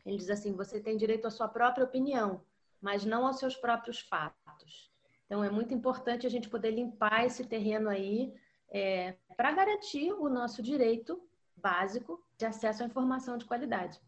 Ele 0.06 0.16
diz 0.16 0.30
assim: 0.30 0.54
você 0.54 0.80
tem 0.80 0.96
direito 0.96 1.26
à 1.26 1.30
sua 1.30 1.48
própria 1.48 1.84
opinião, 1.84 2.42
mas 2.80 3.04
não 3.04 3.26
aos 3.26 3.38
seus 3.38 3.54
próprios 3.54 4.00
fatos. 4.00 4.90
Então, 5.26 5.44
é 5.44 5.50
muito 5.50 5.74
importante 5.74 6.26
a 6.26 6.30
gente 6.30 6.48
poder 6.48 6.70
limpar 6.70 7.26
esse 7.26 7.44
terreno 7.46 7.90
aí 7.90 8.34
é, 8.70 9.14
para 9.36 9.52
garantir 9.52 10.12
o 10.12 10.28
nosso 10.28 10.62
direito 10.62 11.20
básico 11.56 12.24
de 12.38 12.46
acesso 12.46 12.82
à 12.82 12.86
informação 12.86 13.36
de 13.36 13.44
qualidade. 13.44 14.00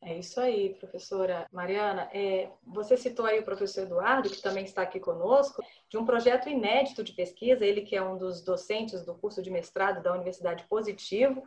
É 0.00 0.18
isso 0.18 0.38
aí, 0.38 0.74
professora 0.74 1.46
Mariana. 1.50 2.10
É, 2.12 2.50
você 2.62 2.94
citou 2.94 3.24
aí 3.24 3.40
o 3.40 3.44
professor 3.44 3.84
Eduardo, 3.84 4.28
que 4.28 4.42
também 4.42 4.64
está 4.64 4.82
aqui 4.82 5.00
conosco, 5.00 5.64
de 5.88 5.96
um 5.96 6.04
projeto 6.04 6.48
inédito 6.48 7.02
de 7.02 7.14
pesquisa, 7.14 7.64
ele 7.64 7.80
que 7.80 7.96
é 7.96 8.02
um 8.02 8.18
dos 8.18 8.42
docentes 8.42 9.02
do 9.02 9.14
curso 9.14 9.42
de 9.42 9.50
mestrado 9.50 10.02
da 10.02 10.12
Universidade 10.12 10.64
Positivo. 10.64 11.42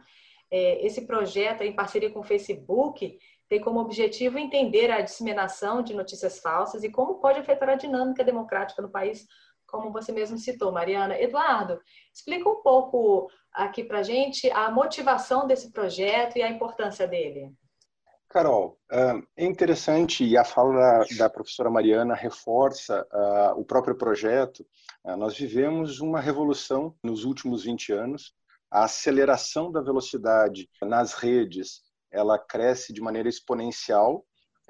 É, 0.50 0.84
esse 0.84 1.06
projeto, 1.06 1.62
em 1.62 1.76
parceria 1.76 2.10
com 2.10 2.22
o 2.22 2.24
Facebook, 2.24 3.20
tem 3.48 3.62
como 3.62 3.80
objetivo 3.80 4.40
entender 4.40 4.90
a 4.90 5.02
disseminação 5.02 5.84
de 5.84 5.94
notícias 5.94 6.40
falsas 6.40 6.84
e 6.84 6.90
como 6.90 7.20
pode 7.20 7.40
afetar 7.40 7.70
a 7.70 7.76
dinâmica 7.76 8.24
democrática 8.24 8.82
no 8.82 8.90
país 8.90 9.28
como 9.68 9.92
você 9.92 10.12
mesmo 10.12 10.38
citou, 10.38 10.72
Mariana. 10.72 11.20
Eduardo, 11.20 11.80
explica 12.14 12.50
um 12.50 12.62
pouco 12.62 13.30
aqui 13.52 13.84
para 13.84 14.02
gente 14.02 14.50
a 14.52 14.72
motivação 14.72 15.46
desse 15.46 15.72
projeto 15.72 16.38
e 16.38 16.42
a 16.42 16.50
importância 16.50 17.08
dele. 17.08 17.54
Carol, 18.30 18.78
é 19.38 19.46
interessante 19.46 20.26
e 20.26 20.38
a 20.38 20.44
fala 20.44 21.06
da 21.18 21.30
professora 21.30 21.70
Mariana 21.70 22.14
reforça 22.14 23.08
o 23.56 23.64
próprio 23.64 23.96
projeto. 23.96 24.66
Nós 25.18 25.38
vivemos 25.38 26.02
uma 26.02 26.20
revolução 26.20 26.96
nos 27.04 27.24
últimos 27.24 27.64
20 27.64 27.94
anos. 27.94 28.34
A 28.70 28.84
aceleração 28.84 29.72
da 29.72 29.82
velocidade 29.82 30.70
nas 30.82 31.14
redes 31.14 31.82
ela 32.12 32.38
cresce 32.38 32.92
de 32.92 33.02
maneira 33.02 33.30
exponencial 33.30 34.26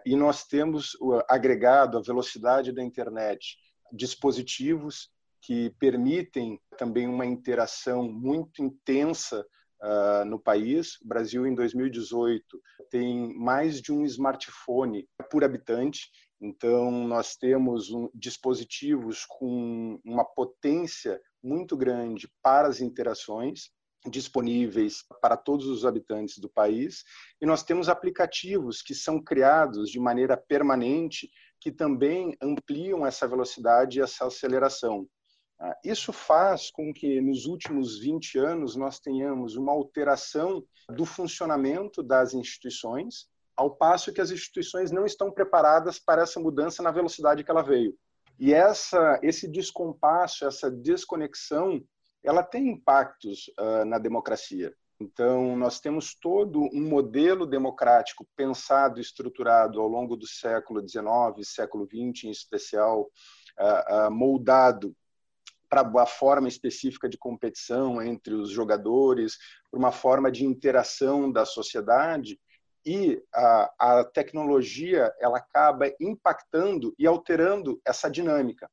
e 0.06 0.16
nós 0.16 0.44
temos 0.44 0.96
agregado 1.28 1.98
a 1.98 2.02
velocidade 2.02 2.72
da 2.72 2.84
internet 2.84 3.58
dispositivos 3.92 5.10
que 5.42 5.70
permitem 5.80 6.60
também 6.78 7.08
uma 7.08 7.26
interação 7.26 8.04
muito 8.04 8.62
intensa 8.62 9.46
uh, 9.82 10.26
no 10.26 10.40
país. 10.40 11.00
O 11.02 11.08
Brasil, 11.08 11.46
em 11.46 11.56
2018, 11.56 12.44
tem 12.90 13.34
mais 13.38 13.82
de 13.82 13.92
um 13.92 14.04
smartphone 14.06 15.08
por 15.30 15.44
habitante. 15.44 16.10
Então, 16.40 16.92
nós 17.08 17.36
temos 17.36 17.92
um, 17.92 18.10
dispositivos 18.14 19.26
com 19.26 20.00
uma 20.04 20.26
potência 20.26 21.20
muito 21.42 21.78
grande 21.78 22.30
para 22.42 22.68
as 22.68 22.82
interações 22.82 23.72
disponíveis 24.10 25.04
para 25.22 25.36
todos 25.36 25.66
os 25.66 25.86
habitantes 25.86 26.38
do 26.38 26.50
país 26.50 27.04
e 27.42 27.46
nós 27.46 27.64
temos 27.64 27.90
aplicativos 27.90 28.82
que 28.82 28.94
são 28.94 29.22
criados 29.22 29.90
de 29.90 30.00
maneira 30.00 30.38
permanente 30.38 31.30
que 31.60 31.72
também 31.72 32.36
ampliam 32.42 33.06
essa 33.06 33.28
velocidade 33.28 34.00
e 34.00 34.02
essa 34.02 34.26
aceleração. 34.26 35.08
Ah, 35.60 35.76
isso 35.84 36.14
faz 36.14 36.70
com 36.70 36.94
que 36.94 37.20
nos 37.20 37.46
últimos 37.46 38.00
20 38.00 38.38
anos 38.38 38.76
nós 38.76 39.00
tenhamos 39.00 39.56
uma 39.56 39.72
alteração 39.72 40.64
do 40.90 41.06
funcionamento 41.06 42.04
das 42.04 42.34
instituições, 42.34 43.28
ao 43.56 43.76
passo 43.76 44.14
que 44.14 44.22
as 44.22 44.30
instituições 44.30 44.92
não 44.92 45.06
estão 45.06 45.32
preparadas 45.32 45.98
para 45.98 46.22
essa 46.22 46.40
mudança 46.40 46.84
na 46.84 46.92
velocidade 46.92 47.44
que 47.44 47.50
ela 47.50 47.64
veio. 47.64 47.98
E 48.40 48.54
essa, 48.54 49.20
esse 49.24 49.48
descompasso, 49.48 50.46
essa 50.46 50.70
desconexão, 50.70 51.84
ela 52.24 52.44
tem 52.44 52.70
impactos 52.70 53.48
uh, 53.60 53.84
na 53.84 53.98
democracia. 53.98 54.72
Então, 55.00 55.56
nós 55.56 55.80
temos 55.80 56.16
todo 56.16 56.60
um 56.74 56.82
modelo 56.82 57.46
democrático 57.46 58.28
pensado, 58.36 59.00
estruturado 59.00 59.80
ao 59.80 59.88
longo 59.88 60.16
do 60.16 60.26
século 60.26 60.82
XIX, 60.82 61.48
século 61.48 61.86
XX 61.86 62.26
em 62.26 62.32
especial, 62.32 63.02
uh, 63.60 64.08
uh, 64.08 64.12
moldado 64.12 64.96
para 65.70 65.84
uma 65.84 66.06
forma 66.06 66.48
específica 66.48 67.08
de 67.08 67.18
competição 67.18 68.02
entre 68.02 68.34
os 68.34 68.50
jogadores, 68.50 69.38
para 69.70 69.78
uma 69.78 69.92
forma 69.92 70.32
de 70.32 70.46
interação 70.46 71.32
da 71.32 71.46
sociedade, 71.46 72.40
e 72.86 73.22
a, 73.36 73.74
a 73.78 74.04
tecnologia 74.06 75.14
ela 75.20 75.38
acaba 75.38 75.94
impactando 76.00 76.96
e 76.98 77.06
alterando 77.06 77.80
essa 77.86 78.10
dinâmica. 78.10 78.70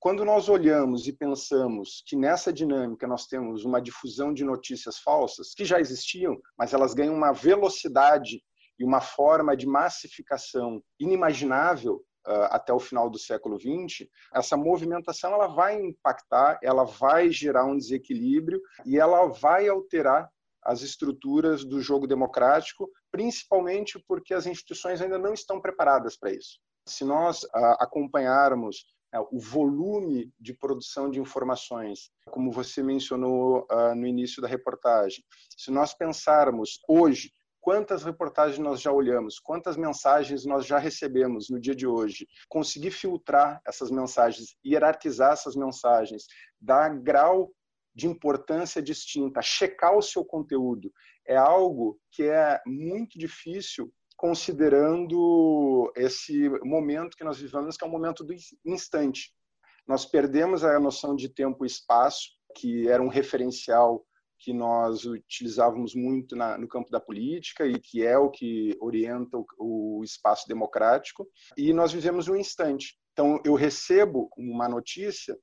Quando 0.00 0.24
nós 0.24 0.48
olhamos 0.48 1.08
e 1.08 1.12
pensamos 1.12 2.04
que 2.06 2.14
nessa 2.14 2.52
dinâmica 2.52 3.04
nós 3.04 3.26
temos 3.26 3.64
uma 3.64 3.82
difusão 3.82 4.32
de 4.32 4.44
notícias 4.44 5.00
falsas, 5.00 5.52
que 5.52 5.64
já 5.64 5.80
existiam, 5.80 6.38
mas 6.56 6.72
elas 6.72 6.94
ganham 6.94 7.14
uma 7.14 7.32
velocidade 7.32 8.40
e 8.78 8.84
uma 8.84 9.00
forma 9.00 9.56
de 9.56 9.66
massificação 9.66 10.80
inimaginável 11.00 11.96
uh, 12.28 12.46
até 12.50 12.72
o 12.72 12.78
final 12.78 13.10
do 13.10 13.18
século 13.18 13.58
XX, 13.58 14.08
essa 14.32 14.56
movimentação 14.56 15.32
ela 15.32 15.48
vai 15.48 15.82
impactar, 15.82 16.60
ela 16.62 16.84
vai 16.84 17.28
gerar 17.32 17.64
um 17.64 17.76
desequilíbrio 17.76 18.60
e 18.86 18.98
ela 18.98 19.26
vai 19.26 19.66
alterar 19.66 20.30
as 20.62 20.82
estruturas 20.82 21.64
do 21.64 21.80
jogo 21.80 22.06
democrático, 22.06 22.88
principalmente 23.10 23.98
porque 24.06 24.32
as 24.32 24.46
instituições 24.46 25.00
ainda 25.00 25.18
não 25.18 25.32
estão 25.32 25.60
preparadas 25.60 26.16
para 26.16 26.30
isso. 26.30 26.60
Se 26.86 27.04
nós 27.04 27.42
uh, 27.42 27.76
acompanharmos 27.80 28.84
o 29.30 29.38
volume 29.38 30.32
de 30.38 30.52
produção 30.52 31.10
de 31.10 31.18
informações, 31.18 32.10
como 32.30 32.52
você 32.52 32.82
mencionou 32.82 33.66
uh, 33.70 33.94
no 33.94 34.06
início 34.06 34.42
da 34.42 34.48
reportagem. 34.48 35.24
Se 35.56 35.70
nós 35.70 35.94
pensarmos 35.94 36.80
hoje 36.86 37.32
quantas 37.60 38.02
reportagens 38.02 38.58
nós 38.58 38.80
já 38.80 38.92
olhamos, 38.92 39.38
quantas 39.38 39.76
mensagens 39.76 40.44
nós 40.44 40.66
já 40.66 40.78
recebemos 40.78 41.48
no 41.50 41.60
dia 41.60 41.74
de 41.74 41.86
hoje, 41.86 42.26
conseguir 42.48 42.90
filtrar 42.90 43.60
essas 43.66 43.90
mensagens, 43.90 44.56
hierarquizar 44.64 45.32
essas 45.32 45.56
mensagens, 45.56 46.24
dar 46.60 46.88
grau 46.98 47.52
de 47.94 48.06
importância 48.06 48.80
distinta, 48.80 49.42
checar 49.42 49.96
o 49.96 50.02
seu 50.02 50.24
conteúdo, 50.24 50.92
é 51.26 51.36
algo 51.36 51.98
que 52.12 52.22
é 52.22 52.60
muito 52.64 53.18
difícil 53.18 53.92
considerando 54.18 55.92
esse 55.94 56.50
momento 56.64 57.16
que 57.16 57.22
nós 57.22 57.38
vivemos, 57.38 57.76
que 57.76 57.84
é 57.84 57.86
um 57.86 57.90
momento 57.90 58.24
do 58.24 58.34
instante. 58.66 59.32
Nós 59.86 60.04
perdemos 60.04 60.64
a 60.64 60.78
noção 60.80 61.14
de 61.14 61.28
tempo 61.28 61.64
e 61.64 61.68
espaço, 61.68 62.30
que 62.56 62.88
era 62.88 63.00
um 63.00 63.08
referencial 63.08 64.04
que 64.40 64.52
nós 64.52 65.04
utilizávamos 65.04 65.94
muito 65.94 66.34
na, 66.34 66.58
no 66.58 66.68
campo 66.68 66.90
da 66.90 67.00
política 67.00 67.64
e 67.64 67.78
que 67.78 68.04
é 68.04 68.18
o 68.18 68.28
que 68.28 68.76
orienta 68.80 69.38
o, 69.38 69.46
o 70.00 70.04
espaço 70.04 70.46
democrático, 70.48 71.26
e 71.56 71.72
nós 71.72 71.92
vivemos 71.92 72.28
um 72.28 72.36
instante. 72.36 72.98
Então, 73.12 73.40
eu 73.44 73.54
recebo 73.54 74.28
uma 74.36 74.68
notícia 74.68 75.36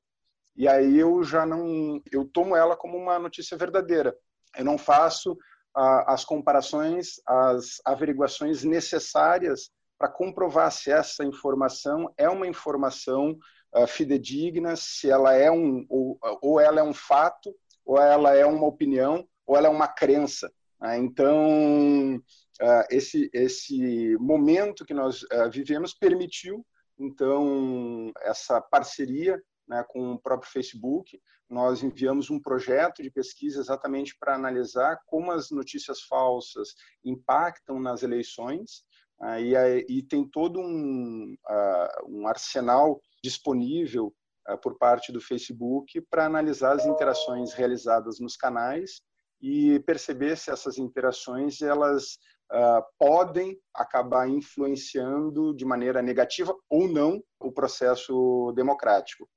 e 0.54 0.68
aí 0.68 0.98
eu 0.98 1.22
já 1.22 1.46
não, 1.46 2.00
eu 2.12 2.26
tomo 2.26 2.54
ela 2.54 2.76
como 2.76 2.96
uma 2.96 3.18
notícia 3.18 3.56
verdadeira. 3.56 4.14
Eu 4.56 4.64
não 4.64 4.76
faço 4.76 5.36
as 5.76 6.24
comparações, 6.24 7.20
as 7.26 7.80
averiguações 7.84 8.64
necessárias 8.64 9.70
para 9.98 10.08
comprovar 10.08 10.70
se 10.72 10.90
essa 10.90 11.24
informação 11.24 12.12
é 12.16 12.28
uma 12.28 12.46
informação 12.46 13.38
uh, 13.74 13.86
fidedigna, 13.86 14.74
se 14.76 15.10
ela 15.10 15.34
é 15.34 15.50
um 15.50 15.84
ou, 15.88 16.18
ou, 16.42 16.60
ela 16.60 16.80
é 16.80 16.82
um 16.82 16.94
fato, 16.94 17.54
ou 17.84 17.98
ela 17.98 18.34
é 18.34 18.44
uma 18.46 18.66
opinião, 18.66 19.26
ou 19.46 19.56
ela 19.56 19.68
é 19.68 19.70
uma 19.70 19.88
crença. 19.88 20.50
Né? 20.80 20.98
Então, 20.98 22.16
uh, 22.16 22.84
esse 22.90 23.30
esse 23.32 24.16
momento 24.18 24.84
que 24.84 24.94
nós 24.94 25.22
uh, 25.24 25.50
vivemos 25.50 25.92
permitiu 25.92 26.64
então 26.98 28.10
essa 28.22 28.60
parceria 28.60 29.38
né, 29.68 29.84
com 29.88 30.12
o 30.12 30.18
próprio 30.18 30.50
Facebook. 30.50 31.20
Nós 31.48 31.82
enviamos 31.82 32.30
um 32.30 32.40
projeto 32.40 33.02
de 33.02 33.10
pesquisa 33.10 33.60
exatamente 33.60 34.16
para 34.18 34.34
analisar 34.34 35.00
como 35.06 35.30
as 35.30 35.50
notícias 35.50 36.02
falsas 36.02 36.74
impactam 37.04 37.80
nas 37.80 38.02
eleições. 38.02 38.84
Uh, 39.18 39.38
e, 39.40 39.86
e, 39.88 40.02
tem 40.02 40.28
todo 40.28 40.60
um, 40.60 41.34
uh, 41.48 42.06
um 42.06 42.28
arsenal 42.28 43.00
disponível 43.24 44.12
uh, 44.48 44.58
por 44.58 44.76
parte 44.76 45.10
do 45.10 45.22
Facebook 45.22 46.02
para 46.10 46.26
analisar 46.26 46.72
as 46.72 46.84
interações 46.84 47.54
realizadas 47.54 48.20
nos 48.20 48.36
canais 48.36 49.00
e 49.40 49.80
perceber 49.80 50.36
se 50.36 50.50
essas 50.50 50.76
interações 50.78 51.62
elas 51.62 52.18
Uh, 52.52 52.80
podem 52.96 53.58
acabar 53.74 54.28
influenciando 54.28 55.52
de 55.52 55.64
maneira 55.64 56.00
negativa 56.00 56.54
ou 56.70 56.86
não 56.86 57.20
o 57.40 57.50
processo 57.50 58.52
democrático. 58.54 59.28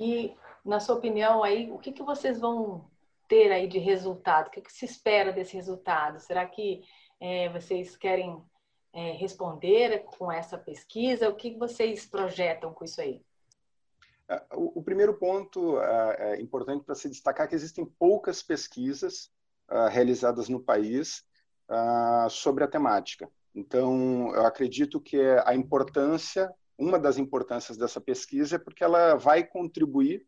E, 0.00 0.34
na 0.64 0.80
sua 0.80 0.94
opinião, 0.94 1.44
aí, 1.44 1.70
o 1.70 1.78
que, 1.78 1.92
que 1.92 2.02
vocês 2.02 2.40
vão 2.40 2.88
ter 3.28 3.52
aí 3.52 3.68
de 3.68 3.78
resultado? 3.78 4.48
O 4.48 4.50
que, 4.50 4.62
que 4.62 4.72
se 4.72 4.86
espera 4.86 5.30
desse 5.30 5.54
resultado? 5.54 6.18
Será 6.18 6.46
que 6.46 6.82
é, 7.20 7.50
vocês 7.50 7.98
querem 7.98 8.42
é, 8.94 9.12
responder 9.12 10.04
com 10.04 10.32
essa 10.32 10.56
pesquisa? 10.56 11.28
O 11.28 11.36
que 11.36 11.54
vocês 11.54 12.06
projetam 12.06 12.72
com 12.72 12.82
isso 12.82 12.98
aí? 12.98 13.22
É, 14.26 14.42
o, 14.54 14.82
primeiro 14.82 15.12
ponto 15.18 15.78
é, 15.78 16.32
é 16.32 16.40
importante 16.40 16.82
para 16.82 16.94
se 16.94 17.08
destacar 17.10 17.46
que 17.46 17.54
existem 17.54 17.84
poucas 17.84 18.42
pesquisas 18.42 19.30
uh, 19.70 19.88
realizadas 19.90 20.48
no 20.48 20.60
país 20.60 21.28
sobre 22.28 22.64
a 22.64 22.68
temática. 22.68 23.30
Então, 23.54 24.34
eu 24.34 24.44
acredito 24.44 25.00
que 25.00 25.20
a 25.44 25.54
importância 25.54 26.52
uma 26.80 26.98
das 26.98 27.18
importâncias 27.18 27.76
dessa 27.76 28.00
pesquisa 28.00 28.56
é 28.56 28.58
porque 28.58 28.82
ela 28.82 29.14
vai 29.14 29.44
contribuir 29.44 30.26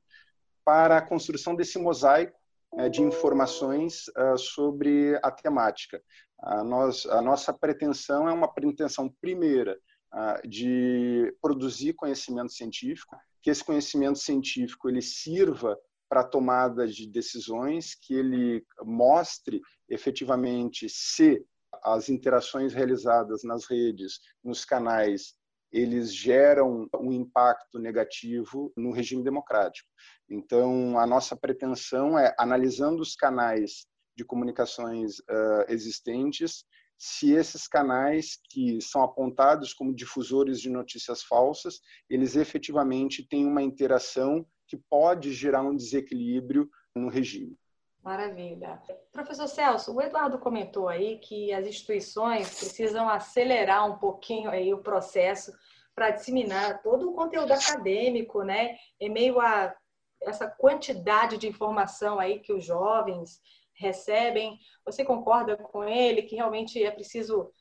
para 0.64 0.98
a 0.98 1.02
construção 1.02 1.56
desse 1.56 1.78
mosaico 1.78 2.38
né, 2.74 2.88
de 2.90 3.00
informações 3.00 4.06
uh, 4.08 4.36
sobre 4.36 5.18
a 5.22 5.30
temática. 5.30 6.02
A, 6.38 6.62
nós, 6.62 7.06
a 7.06 7.22
nossa 7.22 7.52
pretensão 7.52 8.28
é 8.28 8.32
uma 8.32 8.52
pretensão 8.52 9.08
primeira 9.08 9.78
uh, 10.12 10.46
de 10.46 11.34
produzir 11.40 11.94
conhecimento 11.94 12.52
científico, 12.52 13.16
que 13.40 13.50
esse 13.50 13.64
conhecimento 13.64 14.18
científico 14.18 14.88
ele 14.88 15.02
sirva 15.02 15.76
para 16.08 16.20
a 16.20 16.28
tomada 16.28 16.86
de 16.86 17.08
decisões, 17.08 17.94
que 17.94 18.12
ele 18.12 18.64
mostre 18.82 19.62
efetivamente 19.88 20.86
se 20.86 21.42
as 21.82 22.10
interações 22.10 22.74
realizadas 22.74 23.42
nas 23.42 23.64
redes, 23.64 24.20
nos 24.44 24.64
canais, 24.64 25.34
eles 25.72 26.14
geram 26.14 26.88
um 27.00 27.12
impacto 27.12 27.78
negativo 27.78 28.72
no 28.76 28.92
regime 28.92 29.24
democrático. 29.24 29.88
Então, 30.28 30.98
a 30.98 31.06
nossa 31.06 31.34
pretensão 31.34 32.18
é, 32.18 32.34
analisando 32.38 33.00
os 33.00 33.14
canais 33.14 33.86
de 34.14 34.24
comunicações 34.24 35.18
uh, 35.20 35.64
existentes, 35.68 36.64
se 36.98 37.32
esses 37.32 37.66
canais 37.66 38.38
que 38.50 38.80
são 38.80 39.02
apontados 39.02 39.72
como 39.72 39.94
difusores 39.94 40.60
de 40.60 40.70
notícias 40.70 41.22
falsas, 41.22 41.80
eles 42.08 42.36
efetivamente 42.36 43.26
têm 43.26 43.46
uma 43.46 43.62
interação 43.62 44.46
que 44.68 44.76
pode 44.76 45.32
gerar 45.32 45.62
um 45.62 45.74
desequilíbrio 45.74 46.68
no 46.94 47.08
regime. 47.08 47.58
Maravilha. 48.02 48.82
Professor 49.12 49.46
Celso, 49.46 49.94
o 49.94 50.02
Eduardo 50.02 50.38
comentou 50.38 50.88
aí 50.88 51.18
que 51.18 51.52
as 51.52 51.66
instituições 51.66 52.48
precisam 52.58 53.08
acelerar 53.08 53.88
um 53.88 53.96
pouquinho 53.96 54.50
aí 54.50 54.74
o 54.74 54.82
processo 54.82 55.52
para 55.94 56.10
disseminar 56.10 56.82
todo 56.82 57.10
o 57.10 57.14
conteúdo 57.14 57.52
acadêmico, 57.52 58.42
né? 58.42 58.76
Em 58.98 59.08
meio 59.08 59.40
a 59.40 59.74
essa 60.20 60.48
quantidade 60.48 61.36
de 61.36 61.48
informação 61.48 62.18
aí 62.18 62.40
que 62.40 62.52
os 62.52 62.64
jovens 62.64 63.40
recebem. 63.74 64.58
Você 64.84 65.04
concorda 65.04 65.56
com 65.56 65.84
ele 65.84 66.22
que 66.22 66.36
realmente 66.36 66.82
é 66.82 66.90
preciso 66.90 67.52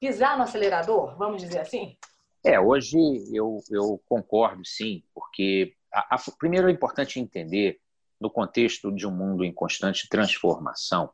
pisar 0.00 0.36
no 0.36 0.44
acelerador, 0.44 1.16
vamos 1.16 1.42
dizer 1.42 1.60
assim? 1.60 1.96
É, 2.44 2.58
hoje 2.58 2.96
eu, 3.32 3.58
eu 3.70 4.00
concordo 4.08 4.64
sim, 4.64 5.02
porque 5.12 5.74
a, 5.92 6.14
a, 6.14 6.18
primeiro 6.38 6.68
é 6.68 6.72
importante 6.72 7.20
entender 7.20 7.78
no 8.20 8.30
contexto 8.30 8.92
de 8.92 9.06
um 9.06 9.10
mundo 9.10 9.44
em 9.44 9.52
constante 9.52 10.08
transformação, 10.08 11.10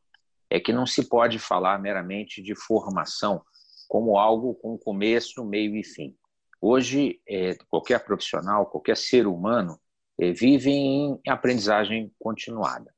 é 0.50 0.58
que 0.58 0.72
não 0.72 0.86
se 0.86 1.08
pode 1.08 1.38
falar 1.38 1.78
meramente 1.80 2.42
de 2.42 2.54
formação 2.54 3.42
como 3.88 4.18
algo 4.18 4.54
com 4.54 4.76
começo, 4.76 5.44
meio 5.44 5.76
e 5.76 5.84
fim. 5.84 6.16
Hoje, 6.60 7.20
é, 7.28 7.54
qualquer 7.68 8.04
profissional, 8.04 8.66
qualquer 8.66 8.96
ser 8.96 9.26
humano 9.26 9.78
é, 10.18 10.32
vive 10.32 10.70
em 10.70 11.20
aprendizagem 11.28 12.12
continuada. 12.18 12.92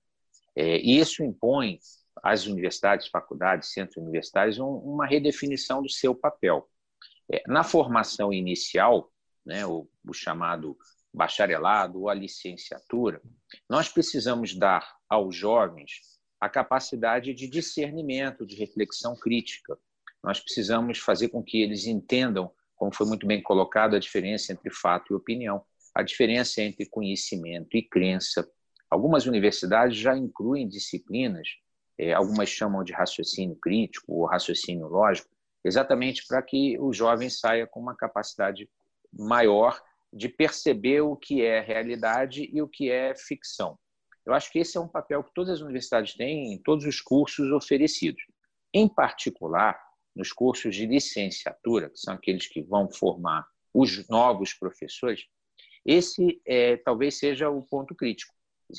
É, 0.56 0.78
e 0.78 0.98
isso 0.98 1.22
impõe 1.22 1.78
às 2.22 2.46
universidades, 2.46 3.08
faculdades, 3.08 3.72
centros 3.72 3.98
universitários 3.98 4.58
um, 4.58 4.66
uma 4.66 5.06
redefinição 5.06 5.82
do 5.82 5.90
seu 5.90 6.14
papel. 6.14 6.68
Na 7.46 7.62
formação 7.62 8.32
inicial, 8.32 9.12
né, 9.44 9.66
o 9.66 9.86
chamado 10.14 10.78
bacharelado 11.12 12.02
ou 12.02 12.08
a 12.08 12.14
licenciatura, 12.14 13.20
nós 13.68 13.88
precisamos 13.88 14.54
dar 14.54 14.96
aos 15.08 15.34
jovens 15.34 16.18
a 16.40 16.48
capacidade 16.48 17.34
de 17.34 17.48
discernimento, 17.48 18.46
de 18.46 18.54
reflexão 18.54 19.16
crítica. 19.16 19.76
Nós 20.22 20.38
precisamos 20.38 20.98
fazer 20.98 21.28
com 21.28 21.42
que 21.42 21.62
eles 21.62 21.86
entendam, 21.86 22.50
como 22.76 22.94
foi 22.94 23.06
muito 23.06 23.26
bem 23.26 23.42
colocado, 23.42 23.96
a 23.96 23.98
diferença 23.98 24.52
entre 24.52 24.70
fato 24.70 25.12
e 25.12 25.16
opinião, 25.16 25.64
a 25.94 26.02
diferença 26.02 26.62
entre 26.62 26.86
conhecimento 26.86 27.76
e 27.76 27.82
crença. 27.82 28.48
Algumas 28.88 29.26
universidades 29.26 29.96
já 29.96 30.16
incluem 30.16 30.68
disciplinas, 30.68 31.48
é, 31.98 32.12
algumas 32.12 32.48
chamam 32.48 32.84
de 32.84 32.92
raciocínio 32.92 33.56
crítico 33.56 34.12
ou 34.12 34.26
raciocínio 34.26 34.86
lógico, 34.86 35.28
exatamente 35.64 36.24
para 36.26 36.40
que 36.40 36.78
o 36.78 36.92
jovem 36.92 37.28
saia 37.28 37.66
com 37.66 37.80
uma 37.80 37.96
capacidade 37.96 38.70
maior 39.12 39.82
de 40.12 40.28
perceber 40.28 41.00
o 41.00 41.16
que 41.16 41.42
é 41.42 41.60
realidade 41.60 42.48
e 42.52 42.62
o 42.62 42.68
que 42.68 42.90
é 42.90 43.14
ficção. 43.14 43.78
Eu 44.24 44.34
acho 44.34 44.50
que 44.52 44.58
esse 44.58 44.76
é 44.76 44.80
um 44.80 44.88
papel 44.88 45.24
que 45.24 45.32
todas 45.32 45.54
as 45.54 45.60
universidades 45.60 46.14
têm 46.14 46.52
em 46.52 46.58
todos 46.58 46.84
os 46.84 47.00
cursos 47.00 47.50
oferecidos. 47.50 48.22
Em 48.74 48.86
particular, 48.86 49.78
nos 50.14 50.32
cursos 50.32 50.74
de 50.74 50.86
licenciatura, 50.86 51.88
que 51.90 51.98
são 51.98 52.14
aqueles 52.14 52.46
que 52.46 52.60
vão 52.62 52.90
formar 52.90 53.46
os 53.72 54.06
novos 54.08 54.52
professores, 54.52 55.24
esse 55.84 56.40
é, 56.46 56.76
talvez 56.76 57.18
seja 57.18 57.48
o 57.48 57.62
ponto 57.62 57.94
crítico. 57.94 58.34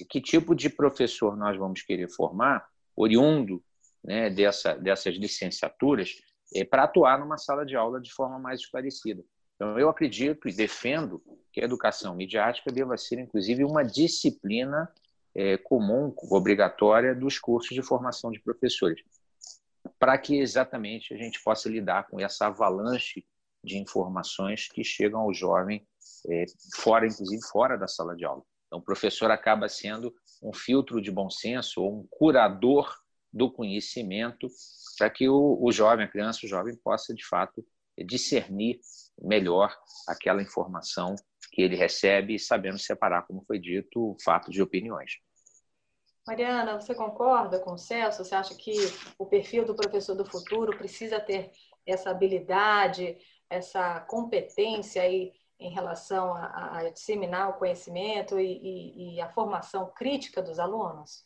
Que 0.09 0.21
tipo 0.21 0.53
de 0.53 0.69
professor 0.69 1.35
nós 1.35 1.57
vamos 1.57 1.81
querer 1.81 2.09
formar, 2.09 2.67
oriundo 2.95 3.63
né, 4.03 4.29
dessa, 4.29 4.75
dessas 4.75 5.15
licenciaturas, 5.15 6.11
é, 6.53 6.63
para 6.63 6.83
atuar 6.83 7.19
numa 7.19 7.37
sala 7.37 7.65
de 7.65 7.75
aula 7.75 7.99
de 7.99 8.11
forma 8.13 8.37
mais 8.37 8.59
esclarecida. 8.59 9.23
Então, 9.59 9.77
eu 9.77 9.89
acredito 9.89 10.47
e 10.47 10.53
defendo 10.53 11.21
que 11.51 11.59
a 11.59 11.65
educação 11.65 12.15
midiática 12.15 12.71
deva 12.71 12.95
ser, 12.95 13.19
inclusive, 13.19 13.65
uma 13.65 13.83
disciplina 13.83 14.89
é, 15.35 15.57
comum, 15.57 16.13
obrigatória, 16.31 17.13
dos 17.13 17.37
cursos 17.37 17.75
de 17.75 17.83
formação 17.83 18.31
de 18.31 18.39
professores, 18.39 19.01
para 19.99 20.17
que 20.17 20.39
exatamente 20.39 21.13
a 21.13 21.17
gente 21.17 21.43
possa 21.43 21.67
lidar 21.67 22.07
com 22.07 22.21
essa 22.21 22.47
avalanche 22.47 23.25
de 23.61 23.77
informações 23.77 24.69
que 24.69 24.81
chegam 24.81 25.19
ao 25.19 25.33
jovem 25.33 25.85
é, 26.29 26.45
fora, 26.77 27.05
inclusive 27.05 27.41
fora 27.51 27.77
da 27.77 27.87
sala 27.87 28.15
de 28.15 28.23
aula. 28.23 28.43
Então, 28.67 28.79
o 28.79 28.83
professor 28.83 29.29
acaba 29.29 29.67
sendo 29.67 30.15
um 30.41 30.53
filtro 30.53 31.01
de 31.01 31.11
bom 31.11 31.29
senso 31.29 31.81
ou 31.81 31.99
um 31.99 32.07
curador 32.09 32.95
do 33.31 33.51
conhecimento 33.51 34.47
para 34.97 35.09
que 35.09 35.27
o, 35.27 35.59
o 35.61 35.69
jovem, 35.69 36.05
a 36.05 36.09
criança, 36.09 36.45
o 36.45 36.49
jovem 36.49 36.77
possa, 36.77 37.13
de 37.13 37.25
fato, 37.25 37.61
discernir 38.05 38.79
melhor 39.21 39.75
aquela 40.07 40.41
informação 40.41 41.15
que 41.51 41.61
ele 41.61 41.75
recebe, 41.75 42.37
sabendo 42.39 42.77
separar, 42.77 43.23
como 43.23 43.43
foi 43.45 43.59
dito, 43.59 44.15
fatos 44.23 44.53
de 44.53 44.61
opiniões. 44.61 45.13
Mariana, 46.27 46.79
você 46.79 46.93
concorda 46.93 47.59
com 47.59 47.73
o 47.73 47.77
Celso? 47.77 48.23
Você 48.23 48.35
acha 48.35 48.53
que 48.53 48.73
o 49.17 49.25
perfil 49.25 49.65
do 49.65 49.75
professor 49.75 50.15
do 50.15 50.25
futuro 50.25 50.77
precisa 50.77 51.19
ter 51.19 51.51
essa 51.85 52.11
habilidade, 52.11 53.17
essa 53.49 53.99
competência 54.01 55.01
aí 55.01 55.33
em 55.59 55.71
relação 55.71 56.33
a, 56.33 56.77
a 56.77 56.89
disseminar 56.91 57.49
o 57.49 57.53
conhecimento 57.53 58.39
e, 58.39 58.45
e, 58.45 59.15
e, 59.15 59.21
a 59.21 59.29
formação 59.29 59.91
crítica 59.91 60.41
dos 60.41 60.59
alunos? 60.59 61.25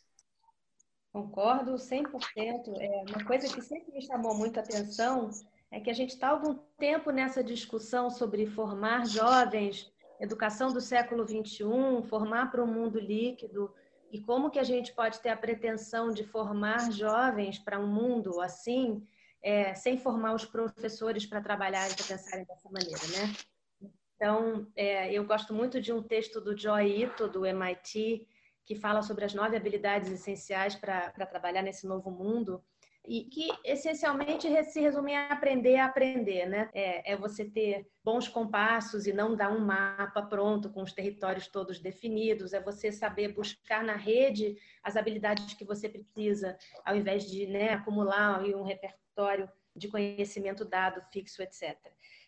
Concordo 1.12 1.74
100%. 1.74 2.74
É 2.80 3.04
uma 3.08 3.24
coisa 3.24 3.54
que 3.54 3.60
sempre 3.60 3.92
me 3.92 4.02
chamou 4.02 4.34
muita 4.34 4.60
atenção 4.60 5.30
é 5.74 5.80
que 5.80 5.90
a 5.90 5.94
gente 5.94 6.10
está 6.10 6.28
algum 6.28 6.54
tempo 6.78 7.10
nessa 7.10 7.42
discussão 7.42 8.08
sobre 8.08 8.46
formar 8.46 9.08
jovens, 9.08 9.92
educação 10.20 10.72
do 10.72 10.80
século 10.80 11.26
XXI, 11.26 11.64
formar 12.08 12.52
para 12.52 12.62
um 12.62 12.66
mundo 12.66 13.00
líquido, 13.00 13.74
e 14.12 14.20
como 14.20 14.50
que 14.50 14.60
a 14.60 14.62
gente 14.62 14.92
pode 14.92 15.18
ter 15.18 15.30
a 15.30 15.36
pretensão 15.36 16.12
de 16.12 16.22
formar 16.22 16.92
jovens 16.92 17.58
para 17.58 17.80
um 17.80 17.88
mundo 17.88 18.40
assim, 18.40 19.04
é, 19.42 19.74
sem 19.74 19.98
formar 19.98 20.34
os 20.34 20.44
professores 20.44 21.26
para 21.26 21.40
trabalhar 21.40 21.90
e 21.90 21.94
para 21.96 22.06
pensarem 22.06 22.44
dessa 22.44 22.70
maneira, 22.70 23.02
né? 23.08 23.90
Então, 24.14 24.68
é, 24.76 25.12
eu 25.12 25.24
gosto 25.24 25.52
muito 25.52 25.80
de 25.80 25.92
um 25.92 26.00
texto 26.00 26.40
do 26.40 26.56
Joy 26.56 27.02
Ito, 27.02 27.26
do 27.26 27.44
MIT, 27.44 28.24
que 28.64 28.76
fala 28.76 29.02
sobre 29.02 29.24
as 29.24 29.34
nove 29.34 29.56
habilidades 29.56 30.12
essenciais 30.12 30.76
para 30.76 31.10
trabalhar 31.26 31.62
nesse 31.62 31.84
novo 31.84 32.12
mundo 32.12 32.62
e 33.06 33.24
que 33.24 33.48
essencialmente 33.64 34.48
se 34.64 34.80
resume 34.80 35.14
a 35.14 35.28
aprender 35.28 35.76
a 35.76 35.86
aprender, 35.86 36.46
né? 36.46 36.70
É, 36.72 37.12
é, 37.12 37.16
você 37.16 37.44
ter 37.44 37.86
bons 38.02 38.28
compassos 38.28 39.06
e 39.06 39.12
não 39.12 39.36
dar 39.36 39.50
um 39.50 39.60
mapa 39.60 40.22
pronto 40.22 40.70
com 40.70 40.82
os 40.82 40.92
territórios 40.92 41.46
todos 41.46 41.78
definidos, 41.78 42.52
é 42.52 42.60
você 42.60 42.90
saber 42.90 43.34
buscar 43.34 43.84
na 43.84 43.96
rede 43.96 44.56
as 44.82 44.96
habilidades 44.96 45.54
que 45.54 45.64
você 45.64 45.88
precisa, 45.88 46.56
ao 46.84 46.96
invés 46.96 47.30
de 47.30 47.46
né, 47.46 47.70
acumular 47.70 48.42
um 48.42 48.62
repertório 48.62 49.50
de 49.76 49.88
conhecimento 49.88 50.64
dado 50.64 51.02
fixo, 51.12 51.42
etc. 51.42 51.76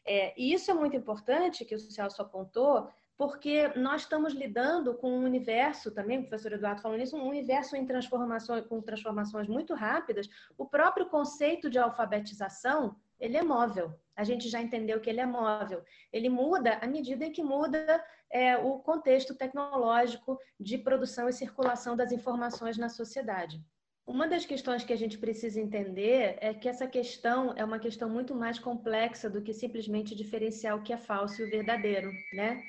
É, 0.05 0.35
e 0.41 0.53
isso 0.53 0.71
é 0.71 0.75
muito 0.75 0.97
importante 0.97 1.65
que 1.65 1.75
o 1.75 1.79
Celso 1.79 2.21
apontou, 2.21 2.89
porque 3.16 3.68
nós 3.76 4.02
estamos 4.02 4.35
lidando 4.35 4.94
com 4.94 5.11
um 5.11 5.24
universo 5.24 5.90
também, 5.90 6.18
o 6.18 6.22
professor 6.22 6.52
Eduardo 6.52 6.83
falou 6.83 6.98
nisso, 6.98 7.16
um 7.16 7.29
universo 7.29 7.74
em 7.74 7.87
transformações, 7.87 8.66
com 8.66 8.83
transformações 8.83 9.48
muito 9.48 9.74
rápidas. 9.74 10.29
O 10.59 10.66
próprio 10.66 11.07
conceito 11.07 11.70
de 11.70 11.79
alfabetização, 11.79 12.94
ele 13.18 13.37
é 13.37 13.42
móvel. 13.42 13.98
A 14.14 14.22
gente 14.22 14.48
já 14.48 14.61
entendeu 14.61 15.00
que 15.00 15.09
ele 15.09 15.20
é 15.20 15.26
móvel. 15.26 15.83
Ele 16.12 16.29
muda 16.29 16.79
à 16.83 16.87
medida 16.87 17.24
em 17.24 17.33
que 17.33 17.42
muda 17.42 18.05
é, 18.31 18.57
o 18.59 18.79
contexto 18.81 19.35
tecnológico 19.35 20.38
de 20.61 20.76
produção 20.76 21.29
e 21.29 21.33
circulação 21.33 21.96
das 21.96 22.12
informações 22.12 22.76
na 22.76 22.90
sociedade. 22.90 23.62
Uma 24.07 24.29
das 24.29 24.44
questões 24.44 24.85
que 24.85 24.92
a 24.92 24.96
gente 24.96 25.18
precisa 25.18 25.61
entender 25.61 26.38
é 26.40 26.55
que 26.55 26.68
essa 26.68 26.87
questão 26.87 27.52
é 27.57 27.64
uma 27.64 27.79
questão 27.79 28.09
muito 28.09 28.35
mais 28.37 28.59
complexa 28.59 29.29
do 29.29 29.42
que 29.42 29.52
simplesmente 29.52 30.14
diferenciar 30.14 30.76
o 30.76 30.83
que 30.83 30.92
é 30.92 30.96
falso 30.96 31.42
e 31.42 31.44
o 31.44 31.50
verdadeiro, 31.50 32.12
né? 32.33 32.62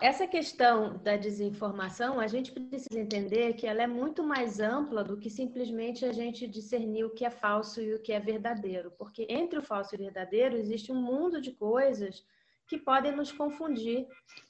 Essa 0.00 0.26
questão 0.26 0.96
da 0.96 1.18
desinformação, 1.18 2.18
a 2.18 2.26
gente 2.26 2.52
precisa 2.52 2.98
entender 2.98 3.52
que 3.52 3.66
ela 3.66 3.82
é 3.82 3.86
muito 3.86 4.24
mais 4.24 4.58
ampla 4.58 5.04
do 5.04 5.18
que 5.18 5.28
simplesmente 5.28 6.06
a 6.06 6.12
gente 6.12 6.48
discernir 6.48 7.04
o 7.04 7.10
que 7.10 7.22
é 7.22 7.28
falso 7.28 7.82
e 7.82 7.94
o 7.94 8.00
que 8.00 8.10
é 8.10 8.18
verdadeiro, 8.18 8.90
porque 8.92 9.26
entre 9.28 9.58
o 9.58 9.62
falso 9.62 9.94
e 9.94 9.96
o 9.96 9.98
verdadeiro 9.98 10.56
existe 10.56 10.90
um 10.90 11.02
mundo 11.02 11.38
de 11.38 11.52
coisas 11.52 12.24
que 12.66 12.78
podem 12.78 13.14
nos 13.14 13.30
confundir, 13.30 14.08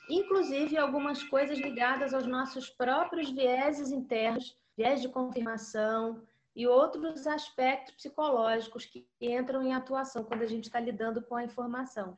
inclusive 0.09 0.77
algumas 0.77 1.25
coisas 1.25 1.59
ligadas 1.59 2.15
aos 2.15 2.29
nossos 2.29 2.71
próprios 2.71 3.29
vieses 3.29 3.91
internos, 3.91 4.57
viés 4.77 5.03
de 5.03 5.09
confirmação 5.09 6.23
e 6.55 6.65
outros 6.65 7.27
aspectos 7.27 7.97
psicológicos 7.97 8.87
que 8.87 9.05
entram 9.21 9.65
em 9.65 9.75
atuação 9.75 10.23
quando 10.23 10.43
a 10.43 10.47
gente 10.47 10.65
está 10.65 10.79
lidando 10.79 11.21
com 11.23 11.35
a 11.35 11.43
informação. 11.43 12.17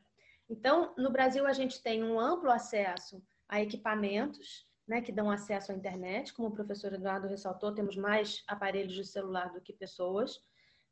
Então, 0.52 0.92
no 0.98 1.10
Brasil, 1.10 1.46
a 1.46 1.52
gente 1.54 1.82
tem 1.82 2.04
um 2.04 2.20
amplo 2.20 2.50
acesso 2.50 3.22
a 3.48 3.62
equipamentos 3.62 4.66
né, 4.86 5.00
que 5.00 5.10
dão 5.10 5.30
acesso 5.30 5.72
à 5.72 5.74
internet, 5.74 6.34
como 6.34 6.48
o 6.48 6.52
professor 6.52 6.92
Eduardo 6.92 7.26
ressaltou, 7.26 7.72
temos 7.72 7.96
mais 7.96 8.44
aparelhos 8.46 8.92
de 8.92 9.06
celular 9.06 9.50
do 9.50 9.62
que 9.62 9.72
pessoas. 9.72 10.42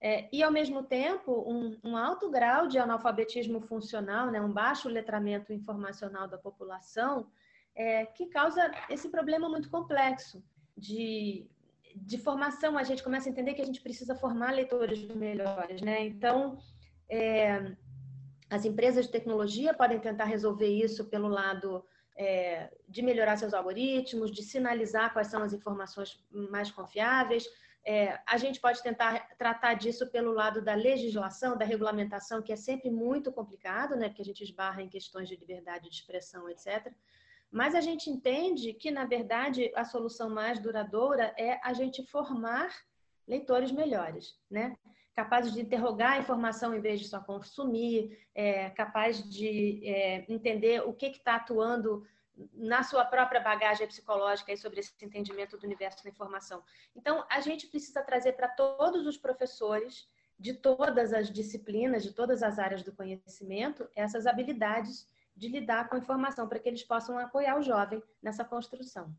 É, 0.00 0.34
e, 0.34 0.42
ao 0.42 0.50
mesmo 0.50 0.82
tempo, 0.82 1.44
um, 1.46 1.76
um, 1.84 1.94
alto 1.94 2.30
grau 2.30 2.66
de 2.66 2.78
analfabetismo 2.78 3.60
funcional, 3.60 4.30
né, 4.30 4.40
um 4.40 4.50
baixo 4.50 4.88
letramento 4.88 5.52
informacional 5.52 6.26
da 6.26 6.38
população, 6.38 7.30
é, 7.74 8.06
que 8.06 8.26
causa 8.26 8.70
esse 8.88 9.10
problema 9.10 9.46
muito 9.46 9.68
complexo 9.68 10.42
de, 10.74 11.46
de 11.94 12.16
formação. 12.16 12.78
A 12.78 12.82
gente 12.82 13.02
começa 13.02 13.28
a 13.28 13.32
entender 13.32 13.52
que 13.52 13.60
a 13.60 13.66
gente 13.66 13.82
precisa 13.82 14.14
formar 14.14 14.52
leitores 14.54 15.06
melhores. 15.08 15.82
Né? 15.82 16.06
Então, 16.06 16.56
é, 17.10 17.76
as 18.50 18.64
empresas 18.64 19.06
de 19.06 19.12
tecnologia 19.12 19.72
podem 19.72 20.00
tentar 20.00 20.24
resolver 20.24 20.66
isso 20.66 21.04
pelo 21.04 21.28
lado 21.28 21.84
é, 22.16 22.70
de 22.88 23.00
melhorar 23.00 23.36
seus 23.36 23.54
algoritmos, 23.54 24.32
de 24.32 24.42
sinalizar 24.42 25.12
quais 25.12 25.28
são 25.28 25.42
as 25.42 25.52
informações 25.52 26.22
mais 26.30 26.70
confiáveis. 26.70 27.46
É, 27.86 28.20
a 28.26 28.36
gente 28.36 28.60
pode 28.60 28.82
tentar 28.82 29.28
tratar 29.38 29.74
disso 29.74 30.10
pelo 30.10 30.32
lado 30.32 30.60
da 30.60 30.74
legislação, 30.74 31.56
da 31.56 31.64
regulamentação, 31.64 32.42
que 32.42 32.52
é 32.52 32.56
sempre 32.56 32.90
muito 32.90 33.32
complicado, 33.32 33.96
né? 33.96 34.08
porque 34.08 34.22
a 34.22 34.24
gente 34.24 34.42
esbarra 34.42 34.82
em 34.82 34.88
questões 34.88 35.28
de 35.28 35.36
liberdade 35.36 35.88
de 35.88 35.94
expressão, 35.94 36.48
etc. 36.50 36.92
Mas 37.50 37.74
a 37.74 37.80
gente 37.80 38.10
entende 38.10 38.74
que, 38.74 38.90
na 38.90 39.04
verdade, 39.04 39.72
a 39.74 39.84
solução 39.84 40.28
mais 40.28 40.58
duradoura 40.58 41.32
é 41.38 41.58
a 41.62 41.72
gente 41.72 42.04
formar 42.04 42.70
leitores 43.26 43.72
melhores, 43.72 44.36
né? 44.50 44.76
Capazes 45.14 45.52
de 45.52 45.60
interrogar 45.60 46.12
a 46.12 46.18
informação 46.18 46.74
em 46.74 46.80
vez 46.80 47.00
de 47.00 47.08
só 47.08 47.20
consumir, 47.20 48.18
é, 48.34 48.70
capaz 48.70 49.22
de 49.28 49.86
é, 49.86 50.24
entender 50.32 50.80
o 50.86 50.92
que 50.92 51.06
está 51.06 51.36
atuando 51.36 52.06
na 52.54 52.82
sua 52.82 53.04
própria 53.04 53.40
bagagem 53.40 53.86
psicológica 53.86 54.52
e 54.52 54.56
sobre 54.56 54.80
esse 54.80 54.92
entendimento 55.02 55.58
do 55.58 55.66
universo 55.66 56.02
da 56.02 56.10
informação. 56.10 56.62
Então, 56.96 57.24
a 57.30 57.40
gente 57.40 57.66
precisa 57.66 58.02
trazer 58.02 58.32
para 58.32 58.48
todos 58.48 59.06
os 59.06 59.16
professores 59.16 60.08
de 60.38 60.54
todas 60.54 61.12
as 61.12 61.30
disciplinas, 61.30 62.02
de 62.02 62.12
todas 62.12 62.42
as 62.42 62.58
áreas 62.58 62.82
do 62.82 62.92
conhecimento, 62.92 63.86
essas 63.94 64.26
habilidades 64.26 65.06
de 65.36 65.48
lidar 65.48 65.88
com 65.88 65.96
a 65.96 65.98
informação, 65.98 66.48
para 66.48 66.58
que 66.58 66.68
eles 66.68 66.82
possam 66.82 67.18
apoiar 67.18 67.58
o 67.58 67.62
jovem 67.62 68.02
nessa 68.22 68.44
construção. 68.44 69.14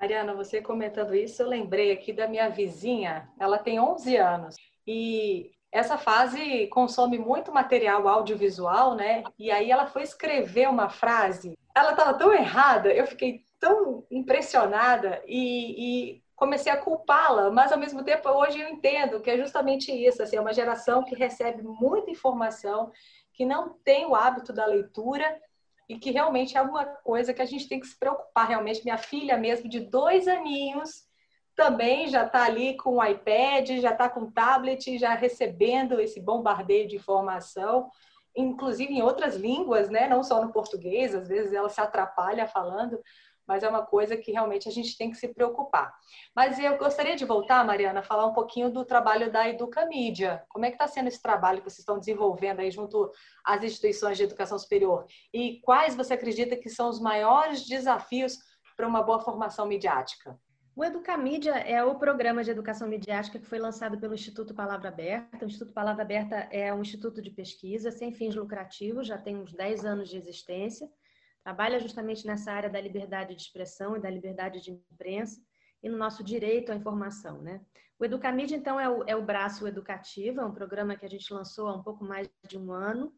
Mariana, 0.00 0.32
você 0.32 0.62
comentando 0.62 1.14
isso, 1.14 1.42
eu 1.42 1.48
lembrei 1.48 1.92
aqui 1.92 2.12
da 2.12 2.26
minha 2.26 2.48
vizinha, 2.48 3.28
ela 3.38 3.58
tem 3.58 3.78
11 3.78 4.16
anos 4.16 4.56
e 4.92 5.52
essa 5.70 5.96
fase 5.96 6.66
consome 6.66 7.16
muito 7.16 7.52
material 7.52 8.08
audiovisual, 8.08 8.96
né? 8.96 9.22
E 9.38 9.48
aí 9.48 9.70
ela 9.70 9.86
foi 9.86 10.02
escrever 10.02 10.68
uma 10.68 10.88
frase, 10.88 11.56
ela 11.72 11.92
estava 11.92 12.12
tão 12.14 12.32
errada, 12.32 12.92
eu 12.92 13.06
fiquei 13.06 13.44
tão 13.60 14.04
impressionada 14.10 15.22
e, 15.28 16.16
e 16.16 16.22
comecei 16.34 16.72
a 16.72 16.76
culpá-la, 16.76 17.52
mas 17.52 17.70
ao 17.70 17.78
mesmo 17.78 18.02
tempo 18.02 18.28
hoje 18.30 18.60
eu 18.60 18.68
entendo 18.68 19.20
que 19.20 19.30
é 19.30 19.36
justamente 19.36 19.92
isso, 19.92 20.20
assim, 20.24 20.36
é 20.36 20.40
uma 20.40 20.52
geração 20.52 21.04
que 21.04 21.14
recebe 21.14 21.62
muita 21.62 22.10
informação, 22.10 22.90
que 23.32 23.44
não 23.44 23.68
tem 23.84 24.06
o 24.06 24.16
hábito 24.16 24.52
da 24.52 24.66
leitura 24.66 25.40
e 25.88 25.98
que 26.00 26.10
realmente 26.10 26.56
é 26.56 26.62
uma 26.62 26.84
coisa 26.84 27.32
que 27.32 27.42
a 27.42 27.46
gente 27.46 27.68
tem 27.68 27.78
que 27.78 27.86
se 27.86 27.96
preocupar 27.96 28.48
realmente. 28.48 28.82
Minha 28.82 28.98
filha 28.98 29.36
mesmo 29.36 29.68
de 29.68 29.78
dois 29.78 30.26
aninhos 30.26 31.08
também 31.54 32.08
já 32.08 32.24
está 32.24 32.44
ali 32.44 32.76
com 32.76 32.96
o 32.96 33.04
iPad, 33.04 33.80
já 33.80 33.90
está 33.90 34.08
com 34.08 34.20
o 34.20 34.30
tablet, 34.30 34.98
já 34.98 35.14
recebendo 35.14 36.00
esse 36.00 36.20
bombardeio 36.20 36.88
de 36.88 36.96
informação, 36.96 37.90
inclusive 38.36 38.92
em 38.92 39.02
outras 39.02 39.36
línguas, 39.36 39.90
né? 39.90 40.08
Não 40.08 40.22
só 40.22 40.44
no 40.44 40.52
português, 40.52 41.14
às 41.14 41.28
vezes 41.28 41.52
ela 41.52 41.68
se 41.68 41.80
atrapalha 41.80 42.46
falando, 42.46 42.98
mas 43.50 43.64
é 43.64 43.68
uma 43.68 43.84
coisa 43.84 44.16
que 44.16 44.30
realmente 44.30 44.68
a 44.68 44.72
gente 44.72 44.96
tem 44.96 45.10
que 45.10 45.16
se 45.16 45.26
preocupar. 45.26 45.92
Mas 46.36 46.56
eu 46.58 46.78
gostaria 46.78 47.16
de 47.16 47.24
voltar, 47.24 47.64
Mariana, 47.64 47.98
a 47.98 48.02
falar 48.04 48.24
um 48.26 48.32
pouquinho 48.32 48.70
do 48.70 48.84
trabalho 48.84 49.30
da 49.30 49.48
Educamídia. 49.48 50.44
Como 50.48 50.64
é 50.64 50.68
que 50.68 50.76
está 50.76 50.86
sendo 50.86 51.08
esse 51.08 51.20
trabalho 51.20 51.58
que 51.58 51.64
vocês 51.64 51.80
estão 51.80 51.98
desenvolvendo 51.98 52.60
aí 52.60 52.70
junto 52.70 53.10
às 53.44 53.62
instituições 53.64 54.16
de 54.16 54.22
educação 54.22 54.56
superior? 54.56 55.04
E 55.34 55.60
quais 55.62 55.96
você 55.96 56.14
acredita 56.14 56.56
que 56.56 56.70
são 56.70 56.88
os 56.88 57.00
maiores 57.00 57.66
desafios 57.66 58.38
para 58.76 58.86
uma 58.86 59.02
boa 59.02 59.18
formação 59.18 59.66
midiática? 59.66 60.38
O 60.80 60.84
Educamídia 60.84 61.52
é 61.58 61.84
o 61.84 61.96
programa 61.96 62.42
de 62.42 62.50
educação 62.50 62.88
midiática 62.88 63.38
que 63.38 63.44
foi 63.44 63.58
lançado 63.58 63.98
pelo 63.98 64.14
Instituto 64.14 64.54
Palavra 64.54 64.88
Aberta. 64.88 65.44
O 65.44 65.46
Instituto 65.46 65.74
Palavra 65.74 66.02
Aberta 66.02 66.36
é 66.50 66.72
um 66.72 66.80
instituto 66.80 67.20
de 67.20 67.30
pesquisa 67.30 67.90
sem 67.90 68.10
fins 68.14 68.34
lucrativos, 68.34 69.06
já 69.06 69.18
tem 69.18 69.36
uns 69.36 69.52
10 69.52 69.84
anos 69.84 70.08
de 70.08 70.16
existência 70.16 70.88
trabalha 71.44 71.78
justamente 71.78 72.26
nessa 72.26 72.50
área 72.50 72.70
da 72.70 72.80
liberdade 72.80 73.34
de 73.34 73.42
expressão 73.42 73.94
e 73.94 74.00
da 74.00 74.08
liberdade 74.08 74.62
de 74.62 74.70
imprensa 74.70 75.38
e 75.82 75.88
no 75.90 75.98
nosso 75.98 76.24
direito 76.24 76.72
à 76.72 76.74
informação, 76.74 77.42
né? 77.42 77.60
O 77.98 78.04
Educamídia, 78.06 78.56
então, 78.56 78.80
é 78.80 78.88
o, 78.88 79.04
é 79.06 79.14
o 79.14 79.22
braço 79.22 79.68
educativo, 79.68 80.40
é 80.40 80.46
um 80.46 80.54
programa 80.54 80.96
que 80.96 81.04
a 81.04 81.08
gente 81.10 81.30
lançou 81.34 81.68
há 81.68 81.76
um 81.76 81.82
pouco 81.82 82.04
mais 82.04 82.26
de 82.48 82.56
um 82.56 82.72
ano, 82.72 83.12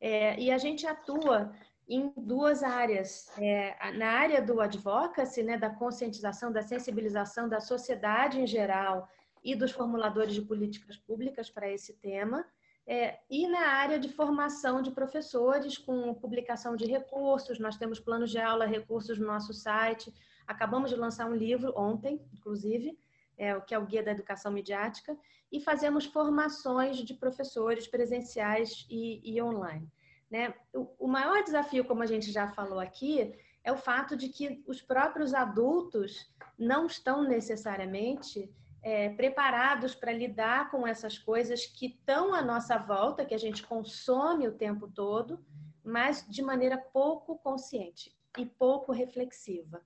é, 0.00 0.38
e 0.38 0.52
a 0.52 0.58
gente 0.58 0.86
atua 0.86 1.52
em 1.88 2.12
duas 2.16 2.62
áreas. 2.62 3.30
É, 3.38 3.92
na 3.92 4.08
área 4.08 4.42
do 4.42 4.60
advocacy, 4.60 5.42
né, 5.42 5.56
da 5.56 5.70
conscientização, 5.70 6.52
da 6.52 6.62
sensibilização 6.62 7.48
da 7.48 7.60
sociedade 7.60 8.40
em 8.40 8.46
geral 8.46 9.08
e 9.42 9.54
dos 9.54 9.72
formuladores 9.72 10.34
de 10.34 10.42
políticas 10.42 10.96
públicas 10.96 11.48
para 11.48 11.70
esse 11.70 11.94
tema, 11.94 12.44
é, 12.90 13.18
e 13.28 13.46
na 13.46 13.66
área 13.68 13.98
de 13.98 14.08
formação 14.08 14.80
de 14.80 14.90
professores, 14.90 15.76
com 15.76 16.14
publicação 16.14 16.74
de 16.74 16.86
recursos, 16.86 17.58
nós 17.58 17.76
temos 17.76 18.00
planos 18.00 18.30
de 18.30 18.38
aula, 18.38 18.64
recursos 18.64 19.18
no 19.18 19.26
nosso 19.26 19.52
site. 19.52 20.10
Acabamos 20.46 20.88
de 20.88 20.96
lançar 20.96 21.26
um 21.26 21.34
livro 21.34 21.74
ontem, 21.76 22.18
inclusive, 22.32 22.98
é, 23.36 23.54
o 23.54 23.60
que 23.60 23.74
é 23.74 23.78
o 23.78 23.84
Guia 23.84 24.02
da 24.02 24.12
Educação 24.12 24.50
Midiática, 24.50 25.14
e 25.52 25.60
fazemos 25.60 26.06
formações 26.06 26.96
de 26.96 27.12
professores 27.12 27.86
presenciais 27.86 28.86
e, 28.88 29.20
e 29.22 29.40
online. 29.42 29.86
Né? 30.30 30.54
O, 30.74 31.06
o 31.06 31.08
maior 31.08 31.42
desafio, 31.42 31.84
como 31.84 32.02
a 32.02 32.06
gente 32.06 32.30
já 32.30 32.48
falou 32.48 32.78
aqui, 32.78 33.34
é 33.64 33.72
o 33.72 33.76
fato 33.76 34.16
de 34.16 34.28
que 34.28 34.62
os 34.66 34.80
próprios 34.80 35.34
adultos 35.34 36.30
não 36.58 36.86
estão 36.86 37.22
necessariamente 37.22 38.50
é, 38.82 39.10
preparados 39.10 39.94
para 39.94 40.12
lidar 40.12 40.70
com 40.70 40.86
essas 40.86 41.18
coisas 41.18 41.66
que 41.66 41.86
estão 41.86 42.34
à 42.34 42.42
nossa 42.42 42.78
volta, 42.78 43.24
que 43.24 43.34
a 43.34 43.38
gente 43.38 43.66
consome 43.66 44.46
o 44.46 44.56
tempo 44.56 44.88
todo, 44.88 45.44
mas 45.84 46.26
de 46.28 46.42
maneira 46.42 46.78
pouco 46.78 47.38
consciente 47.38 48.14
e 48.36 48.46
pouco 48.46 48.92
reflexiva. 48.92 49.82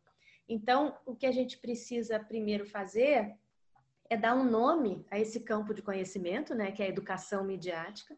Então, 0.49 0.97
o 1.07 1.15
que 1.15 1.27
a 1.27 1.33
gente 1.33 1.59
precisa 1.59 2.21
primeiro 2.21 2.67
fazer 2.67 3.35
é 4.11 4.17
dar 4.17 4.35
um 4.35 4.45
nome 4.45 5.07
a 5.11 5.19
esse 5.19 5.41
campo 5.41 5.73
de 5.73 5.81
conhecimento, 5.81 6.55
né, 6.55 6.71
que 6.71 6.83
é 6.83 6.87
a 6.87 6.89
educação 6.89 7.45
midiática, 7.45 8.17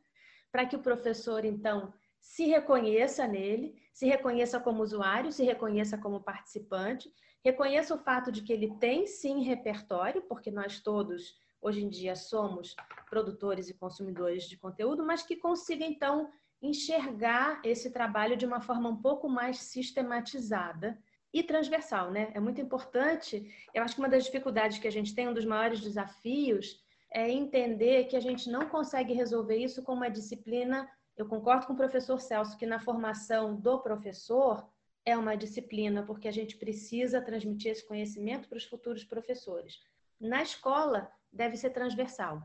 para 0.51 0.67
que 0.67 0.75
o 0.75 0.83
professor, 0.83 1.45
então, 1.45 1.93
se 2.25 2.47
reconheça 2.47 3.27
nele, 3.27 3.75
se 3.93 4.07
reconheça 4.07 4.59
como 4.59 4.83
usuário, 4.83 5.31
se 5.31 5.45
reconheça 5.45 5.97
como 5.99 6.21
participante 6.21 7.13
Reconheça 7.45 7.95
o 7.95 7.99
fato 7.99 8.33
de 8.33 8.41
que 8.41 8.53
ele 8.55 8.75
tem 8.79 9.07
sim 9.07 9.43
repertório, 9.43 10.23
porque 10.23 10.51
nós 10.51 10.81
todos, 10.81 11.37
hoje 11.61 11.85
em 11.85 11.91
dia, 11.91 12.17
somos 12.17 12.75
produtores 13.11 13.69
e 13.69 13.75
consumidores 13.75 14.49
de 14.49 14.57
conteúdo, 14.57 15.05
mas 15.05 15.23
que 15.23 15.37
consiga, 15.37 15.85
então, 15.85 16.31
enxergar 16.63 17.61
esse 17.63 17.91
trabalho 17.91 18.35
de 18.35 18.47
uma 18.47 18.63
forma 18.63 18.89
um 18.89 18.97
pouco 18.97 19.29
mais 19.29 19.59
sistematizada 19.59 20.99
e 21.35 21.43
transversal, 21.43 22.11
né? 22.11 22.31
É 22.33 22.41
muito 22.41 22.63
importante. 22.63 23.47
Eu 23.75 23.83
acho 23.83 23.95
que 23.95 24.01
uma 24.01 24.09
das 24.09 24.25
dificuldades 24.25 24.79
que 24.79 24.89
a 24.89 24.93
gente 24.93 25.15
tem, 25.15 25.29
um 25.29 25.35
dos 25.35 25.45
maiores 25.45 25.81
desafios, 25.81 26.83
é 27.13 27.31
entender 27.31 28.05
que 28.05 28.17
a 28.17 28.21
gente 28.21 28.49
não 28.49 28.71
consegue 28.71 29.13
resolver 29.13 29.57
isso 29.57 29.83
com 29.83 29.93
uma 29.93 30.09
disciplina. 30.09 30.89
Eu 31.17 31.27
concordo 31.27 31.67
com 31.67 31.73
o 31.73 31.77
professor 31.77 32.21
Celso 32.21 32.57
que 32.57 32.67
na 32.67 32.81
formação 32.81 33.55
do 33.55 33.79
professor 33.81 34.69
é 35.05 35.17
uma 35.17 35.37
disciplina, 35.37 36.03
porque 36.03 36.27
a 36.27 36.33
gente 36.33 36.57
precisa 36.57 37.21
transmitir 37.21 37.73
esse 37.73 37.87
conhecimento 37.87 38.49
para 38.49 38.59
os 38.59 38.65
futuros 38.65 39.05
professores. 39.05 39.81
Na 40.21 40.43
escola, 40.43 41.11
deve 41.33 41.57
ser 41.57 41.71
transversal, 41.71 42.43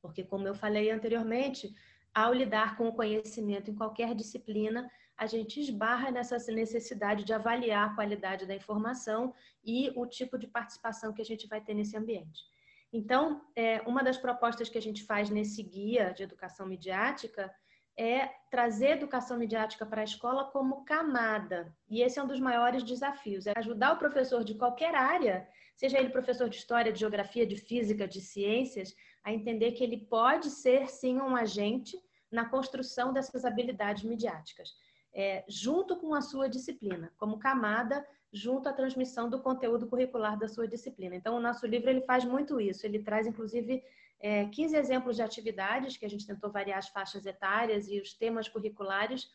porque, 0.00 0.24
como 0.24 0.48
eu 0.48 0.54
falei 0.54 0.90
anteriormente, 0.90 1.74
ao 2.14 2.32
lidar 2.32 2.76
com 2.76 2.88
o 2.88 2.94
conhecimento 2.94 3.70
em 3.70 3.74
qualquer 3.74 4.14
disciplina, 4.14 4.90
a 5.16 5.26
gente 5.26 5.60
esbarra 5.60 6.10
nessa 6.10 6.38
necessidade 6.52 7.24
de 7.24 7.32
avaliar 7.32 7.90
a 7.90 7.94
qualidade 7.94 8.46
da 8.46 8.54
informação 8.54 9.34
e 9.64 9.92
o 9.96 10.06
tipo 10.06 10.38
de 10.38 10.46
participação 10.46 11.12
que 11.12 11.22
a 11.22 11.24
gente 11.24 11.46
vai 11.46 11.60
ter 11.60 11.74
nesse 11.74 11.96
ambiente. 11.96 12.44
Então, 12.92 13.42
é, 13.54 13.80
uma 13.82 14.02
das 14.02 14.16
propostas 14.16 14.68
que 14.68 14.78
a 14.78 14.82
gente 14.82 15.04
faz 15.04 15.28
nesse 15.28 15.62
guia 15.62 16.12
de 16.12 16.22
educação 16.22 16.66
midiática 16.66 17.52
é 17.96 18.30
trazer 18.50 18.90
educação 18.90 19.38
midiática 19.38 19.86
para 19.86 20.02
a 20.02 20.04
escola 20.04 20.44
como 20.44 20.84
camada. 20.84 21.74
E 21.88 22.02
esse 22.02 22.18
é 22.18 22.22
um 22.22 22.26
dos 22.26 22.40
maiores 22.40 22.82
desafios, 22.82 23.46
é 23.46 23.52
ajudar 23.56 23.94
o 23.94 23.98
professor 23.98 24.44
de 24.44 24.54
qualquer 24.54 24.94
área, 24.94 25.48
seja 25.74 25.98
ele 25.98 26.10
professor 26.10 26.48
de 26.48 26.56
história, 26.56 26.92
de 26.92 27.00
geografia, 27.00 27.46
de 27.46 27.56
física, 27.56 28.06
de 28.06 28.20
ciências, 28.20 28.94
a 29.24 29.32
entender 29.32 29.72
que 29.72 29.82
ele 29.82 30.06
pode 30.06 30.50
ser 30.50 30.88
sim 30.88 31.20
um 31.20 31.34
agente 31.34 31.98
na 32.30 32.44
construção 32.48 33.12
dessas 33.12 33.44
habilidades 33.44 34.04
midiáticas, 34.04 34.74
é, 35.14 35.44
junto 35.48 35.96
com 35.96 36.14
a 36.14 36.20
sua 36.20 36.48
disciplina, 36.48 37.12
como 37.16 37.38
camada 37.38 38.06
junto 38.32 38.68
à 38.68 38.72
transmissão 38.72 39.30
do 39.30 39.40
conteúdo 39.40 39.86
curricular 39.86 40.38
da 40.38 40.48
sua 40.48 40.68
disciplina. 40.68 41.16
Então, 41.16 41.36
o 41.36 41.40
nosso 41.40 41.66
livro 41.66 41.88
ele 41.88 42.02
faz 42.02 42.24
muito 42.24 42.60
isso. 42.60 42.84
Ele 42.84 42.98
traz, 42.98 43.26
inclusive, 43.26 43.82
é, 44.20 44.46
15 44.46 44.76
exemplos 44.76 45.16
de 45.16 45.22
atividades 45.22 45.96
que 45.96 46.06
a 46.06 46.10
gente 46.10 46.26
tentou 46.26 46.50
variar 46.50 46.78
as 46.78 46.88
faixas 46.88 47.26
etárias 47.26 47.88
e 47.88 48.00
os 48.00 48.14
temas 48.14 48.48
curriculares 48.48 49.28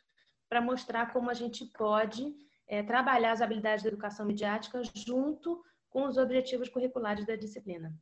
para 0.50 0.62
mostrar 0.62 1.14
como 1.14 1.30
a 1.30 1.34
gente 1.34 1.66
pode 1.66 2.34
é, 2.68 2.84
trabalhar 2.84 3.32
as 3.32 3.42
habilidades 3.42 3.84
da 3.84 3.90
educação 3.90 4.26
midiática 4.26 4.82
junto 4.96 5.64
com 5.90 6.06
os 6.06 6.18
objetivos 6.18 6.70
curriculares 6.70 7.26
da 7.26 7.36
disciplina. 7.36 7.94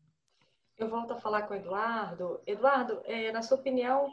Eu 0.77 0.89
volto 0.89 1.11
a 1.11 1.19
falar 1.19 1.43
com 1.43 1.53
o 1.53 1.57
Eduardo. 1.57 2.41
Eduardo, 2.47 3.01
é, 3.03 3.31
na 3.31 3.41
sua 3.41 3.57
opinião, 3.57 4.09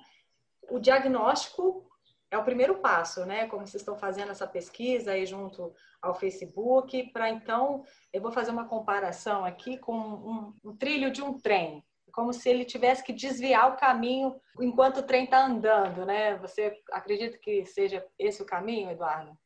o 0.69 0.79
diagnóstico 0.79 1.89
é 2.31 2.37
o 2.37 2.45
primeiro 2.45 2.79
passo, 2.79 3.25
né? 3.25 3.47
Como 3.47 3.67
vocês 3.67 3.81
estão 3.81 3.97
fazendo 3.97 4.33
essa 4.33 4.47
pesquisa 4.47 5.13
aí 5.13 5.25
junto 5.25 5.73
ao 6.03 6.15
Facebook, 6.15 7.11
para 7.13 7.31
então 7.31 7.85
eu 8.13 8.21
vou 8.21 8.33
fazer 8.33 8.51
uma 8.51 8.67
comparação 8.67 9.45
aqui 9.45 9.79
com 9.79 9.97
um, 9.97 10.55
um 10.65 10.77
trilho 10.77 11.11
de 11.11 11.23
um 11.23 11.39
trem 11.39 11.85
como 12.17 12.33
se 12.33 12.49
ele 12.49 12.65
tivesse 12.65 13.05
que 13.05 13.13
desviar 13.13 13.71
o 13.71 13.77
caminho 13.77 14.35
enquanto 14.59 14.97
o 14.97 15.03
trem 15.03 15.25
está 15.25 15.47
andando, 15.47 16.07
né? 16.07 16.39
Você 16.39 16.73
acredita 16.91 17.37
que 17.37 17.67
seja 17.67 18.03
esse 18.19 18.41
o 18.41 18.47
caminho, 18.47 18.91
Eduardo? 18.91 19.37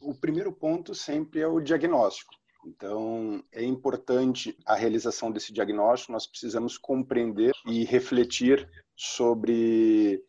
O 0.00 0.14
primeiro 0.14 0.52
ponto 0.52 0.94
sempre 0.94 1.40
é 1.40 1.48
o 1.48 1.60
diagnóstico. 1.60 2.32
Então, 2.64 3.42
é 3.50 3.64
importante 3.64 4.56
a 4.64 4.76
realização 4.76 5.32
desse 5.32 5.52
diagnóstico, 5.52 6.12
nós 6.12 6.28
precisamos 6.28 6.78
compreender 6.78 7.52
e 7.66 7.84
refletir 7.84 8.70
sobre 8.96 10.22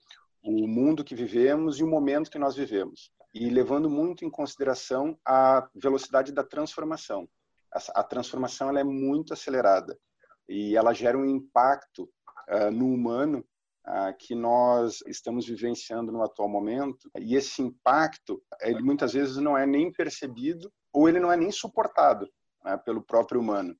o 0.43 0.67
mundo 0.67 1.03
que 1.03 1.13
vivemos 1.13 1.79
e 1.79 1.83
o 1.83 1.87
momento 1.87 2.31
que 2.31 2.39
nós 2.39 2.55
vivemos. 2.55 3.11
E 3.35 3.51
levando 3.51 3.87
muito 3.87 4.25
em 4.25 4.31
consideração 4.31 5.15
a 5.23 5.69
velocidade 5.75 6.31
da 6.31 6.43
transformação. 6.43 7.29
A 7.93 8.03
transformação 8.03 8.69
ela 8.69 8.79
é 8.79 8.83
muito 8.83 9.31
acelerada 9.31 9.95
e 10.47 10.75
ela 10.75 10.93
gera 10.93 11.17
um 11.17 11.25
impacto 11.25 12.09
uh, 12.49 12.71
no 12.71 12.87
humano 12.87 13.45
uh, 13.87 14.15
que 14.17 14.35
nós 14.35 15.01
estamos 15.07 15.45
vivenciando 15.47 16.11
no 16.11 16.23
atual 16.23 16.49
momento. 16.49 17.09
E 17.19 17.35
esse 17.35 17.61
impacto, 17.61 18.41
ele 18.61 18.81
muitas 18.81 19.13
vezes 19.13 19.37
não 19.37 19.57
é 19.57 19.65
nem 19.65 19.91
percebido 19.91 20.71
ou 20.91 21.07
ele 21.07 21.19
não 21.19 21.31
é 21.31 21.37
nem 21.37 21.51
suportado 21.51 22.27
né, 22.63 22.77
pelo 22.77 23.01
próprio 23.01 23.39
humano. 23.39 23.75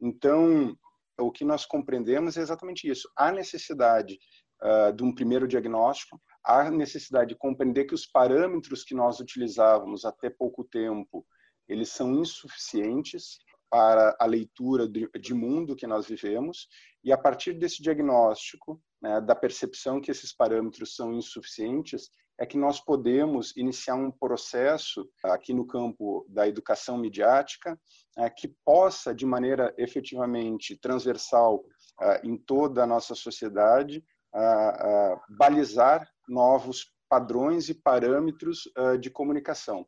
Então, 0.00 0.76
o 1.18 1.30
que 1.30 1.44
nós 1.44 1.64
compreendemos 1.64 2.36
é 2.36 2.40
exatamente 2.40 2.88
isso: 2.88 3.08
há 3.16 3.30
necessidade 3.30 4.18
uh, 4.62 4.92
de 4.92 5.02
um 5.02 5.14
primeiro 5.14 5.46
diagnóstico, 5.46 6.20
há 6.44 6.70
necessidade 6.70 7.30
de 7.30 7.36
compreender 7.36 7.84
que 7.84 7.94
os 7.94 8.06
parâmetros 8.06 8.84
que 8.84 8.94
nós 8.94 9.20
utilizávamos 9.20 10.04
até 10.04 10.28
pouco 10.28 10.64
tempo 10.64 11.24
eles 11.68 11.90
são 11.90 12.12
insuficientes 12.14 13.38
para 13.72 14.14
a 14.20 14.26
leitura 14.26 14.86
de, 14.86 15.32
mundo 15.32 15.74
que 15.74 15.86
nós 15.86 16.06
vivemos 16.06 16.68
e 17.02 17.10
a 17.10 17.16
partir 17.16 17.54
desse 17.54 17.82
diagnóstico, 17.82 18.78
né, 19.00 19.18
da 19.18 19.34
percepção 19.34 19.98
que 19.98 20.10
esses 20.10 20.30
parâmetros 20.30 20.94
são 20.94 21.14
insuficientes, 21.14 22.10
é 22.38 22.44
que 22.44 22.58
nós 22.58 22.80
podemos 22.80 23.56
iniciar 23.56 23.94
um 23.94 24.10
processo 24.10 25.08
aqui 25.24 25.54
no 25.54 25.66
campo 25.66 26.26
da 26.28 26.46
educação 26.46 26.98
midiática 26.98 27.80
é, 28.18 28.28
que 28.28 28.54
possa, 28.62 29.14
de 29.14 29.24
maneira 29.24 29.74
efetivamente 29.78 30.76
transversal 30.76 31.64
é, 32.02 32.20
em 32.26 32.36
toda 32.36 32.82
a 32.82 32.86
nossa 32.86 33.14
sociedade, 33.14 34.04
é, 34.34 35.16
balizar 35.30 36.06
novos 36.28 36.92
padrões 37.08 37.70
e 37.70 37.74
parâmetros 37.74 38.62
de 38.98 39.10
comunicação. 39.10 39.86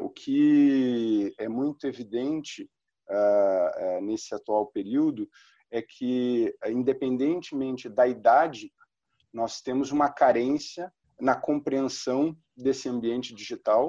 O 0.00 0.10
que 0.10 1.32
é 1.38 1.48
muito 1.48 1.86
evidente 1.86 2.68
nesse 4.02 4.34
atual 4.34 4.66
período 4.66 5.28
é 5.70 5.80
que, 5.82 6.54
independentemente 6.66 7.88
da 7.88 8.06
idade, 8.06 8.72
nós 9.32 9.60
temos 9.60 9.92
uma 9.92 10.08
carência 10.10 10.92
na 11.20 11.34
compreensão 11.34 12.36
desse 12.56 12.88
ambiente 12.88 13.34
digital 13.34 13.88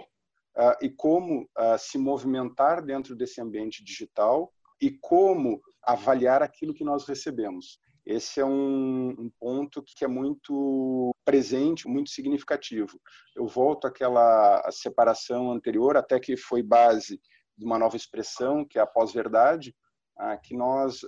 uh, 0.58 0.78
e 0.82 0.90
como 0.90 1.50
se 1.80 1.98
movimentar 1.98 2.84
dentro 2.84 3.16
desse 3.16 3.42
ambiente 3.42 3.84
digital 3.84 4.54
e 4.82 4.92
como 4.92 5.62
avaliar 5.84 6.42
aquilo 6.42 6.74
que 6.74 6.84
nós 6.84 7.08
recebemos. 7.08 7.80
Esse 8.06 8.40
é 8.40 8.46
um, 8.46 9.10
um, 9.10 9.32
ponto 9.40 9.84
que 9.84 10.04
é 10.04 10.08
muito 10.08 11.16
presente, 11.24 11.88
muito 11.88 12.10
significativo. 12.10 13.00
Eu 13.36 13.48
volto 13.48 13.86
àquela 13.86 14.68
separação 14.72 15.52
anterior, 15.52 15.96
até 15.96 16.20
que 16.20 16.36
foi 16.36 16.64
base 16.64 17.22
de 17.62 17.66
uma 17.66 17.78
nova 17.78 17.96
expressão, 17.96 18.66
que 18.66 18.80
é 18.80 18.82
a 18.82 18.88
pós-verdade, 18.88 19.76
uh, 20.20 20.42
que 20.42 20.58
nós 20.58 21.02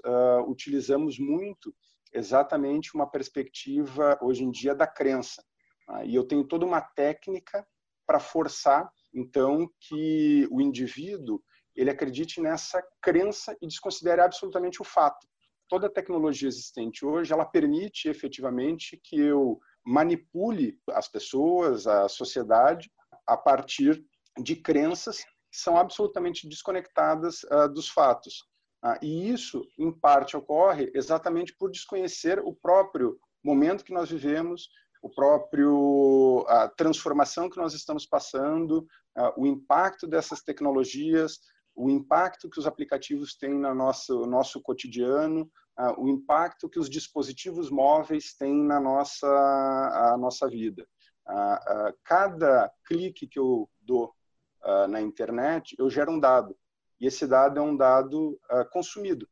utilizamos 0.48 1.18
muito 1.18 1.74
exatamente 2.14 2.94
uma 2.94 3.10
perspectiva, 3.10 4.20
hoje 4.22 4.44
em 4.44 4.52
dia, 4.52 4.76
da 4.76 4.86
crença. 4.86 5.44
Ah, 5.90 6.06
e 6.06 6.14
eu 6.14 6.24
tenho 6.24 6.44
toda 6.44 6.64
uma 6.64 6.80
técnica 6.80 7.66
para 8.06 8.20
forçar, 8.20 8.88
então, 9.12 9.68
que 9.80 10.48
o 10.52 10.62
indivíduo 10.62 11.42
ele 11.76 11.90
acredite 11.90 12.40
nessa 12.40 12.84
crença 13.02 13.58
e 13.60 13.68
desconsidere 13.68 14.22
absolutamente 14.22 14.80
o 14.80 14.86
fato. 14.86 15.28
Toda 15.68 15.88
a 15.88 15.92
tecnologia 15.92 16.48
existente 16.48 17.04
hoje, 17.04 17.34
ela 17.34 17.46
permite 17.46 18.08
efetivamente 18.08 19.02
que 19.04 19.20
eu 19.20 19.60
manipule 19.84 20.78
as 20.92 21.08
pessoas, 21.08 21.88
a 21.88 22.08
sociedade, 22.08 22.92
a 23.26 23.36
partir 23.36 24.06
de 24.40 24.56
crenças 24.56 25.26
que 25.54 25.60
são 25.60 25.78
absolutamente 25.78 26.50
desconectadas 26.50 27.44
uh, 27.44 27.70
dos 27.72 27.88
fatos. 27.88 28.44
Uh, 28.84 28.98
e 29.04 29.30
isso, 29.30 29.64
em 29.78 29.92
parte, 29.92 30.36
ocorre 30.36 30.92
exatamente 30.96 31.56
por 31.56 31.70
desconhecer 31.70 32.40
o 32.40 32.56
próprio 32.56 33.20
momento 33.44 33.84
que 33.86 33.94
nós 33.94 34.10
vivemos, 34.10 34.68
o 35.04 35.10
próprio 35.10 36.44
a 36.48 36.68
transformação 36.70 37.50
que 37.50 37.58
nós 37.58 37.74
estamos 37.74 38.06
passando, 38.06 38.88
o 39.36 39.46
impacto 39.46 40.08
dessas 40.08 40.42
tecnologias, 40.42 41.42
o 41.76 41.90
impacto 41.90 42.50
que 42.50 42.58
os 42.58 42.66
aplicativos 42.66 43.36
têm 43.36 43.54
no 43.54 43.76
nosso 43.76 44.26
nosso 44.26 44.62
cotidiano, 44.62 45.52
o 45.98 46.08
impacto 46.08 46.70
que 46.70 46.80
os 46.80 46.90
dispositivos 46.90 47.70
móveis 47.70 48.34
têm 48.34 48.64
na 48.64 48.80
nossa 48.80 49.28
a 49.28 50.18
nossa 50.18 50.48
vida. 50.48 50.88
Cada 52.06 52.72
clique 52.86 53.28
que 53.28 53.38
eu 53.38 53.70
dou 53.82 54.16
na 54.90 55.02
internet, 55.02 55.76
eu 55.78 55.90
gero 55.90 56.12
um 56.12 56.20
dado. 56.20 56.56
E 57.00 57.06
esse 57.06 57.28
dado 57.28 57.60
é 57.60 57.62
um 57.62 57.76
dado 57.76 58.40
consumido. 58.72 59.28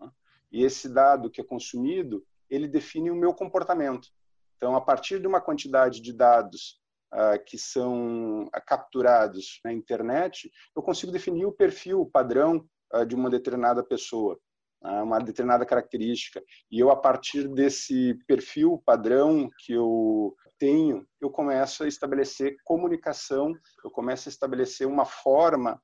Né? 0.00 0.10
E 0.52 0.64
esse 0.64 0.88
dado 0.88 1.30
que 1.30 1.40
é 1.40 1.44
consumido, 1.44 2.24
ele 2.50 2.68
define 2.68 3.10
o 3.10 3.16
meu 3.16 3.32
comportamento. 3.34 4.08
Então, 4.56 4.74
a 4.74 4.80
partir 4.80 5.20
de 5.20 5.26
uma 5.26 5.40
quantidade 5.40 6.00
de 6.00 6.12
dados 6.12 6.80
uh, 7.12 7.42
que 7.44 7.58
são 7.58 8.44
uh, 8.44 8.50
capturados 8.66 9.60
na 9.64 9.72
internet, 9.72 10.50
eu 10.74 10.82
consigo 10.82 11.12
definir 11.12 11.44
o 11.44 11.52
perfil 11.52 12.00
o 12.00 12.10
padrão 12.10 12.66
uh, 12.94 13.04
de 13.04 13.14
uma 13.14 13.28
determinada 13.28 13.82
pessoa, 13.82 14.38
uma 14.82 15.18
determinada 15.18 15.64
característica. 15.64 16.42
E 16.70 16.78
eu, 16.78 16.90
a 16.90 16.96
partir 16.96 17.48
desse 17.48 18.18
perfil 18.26 18.82
padrão 18.84 19.48
que 19.58 19.72
eu 19.72 20.34
tenho, 20.64 21.06
eu 21.20 21.28
começo 21.30 21.84
a 21.84 21.88
estabelecer 21.88 22.56
comunicação, 22.64 23.52
eu 23.84 23.90
começo 23.90 24.28
a 24.28 24.32
estabelecer 24.32 24.86
uma 24.86 25.04
forma 25.04 25.78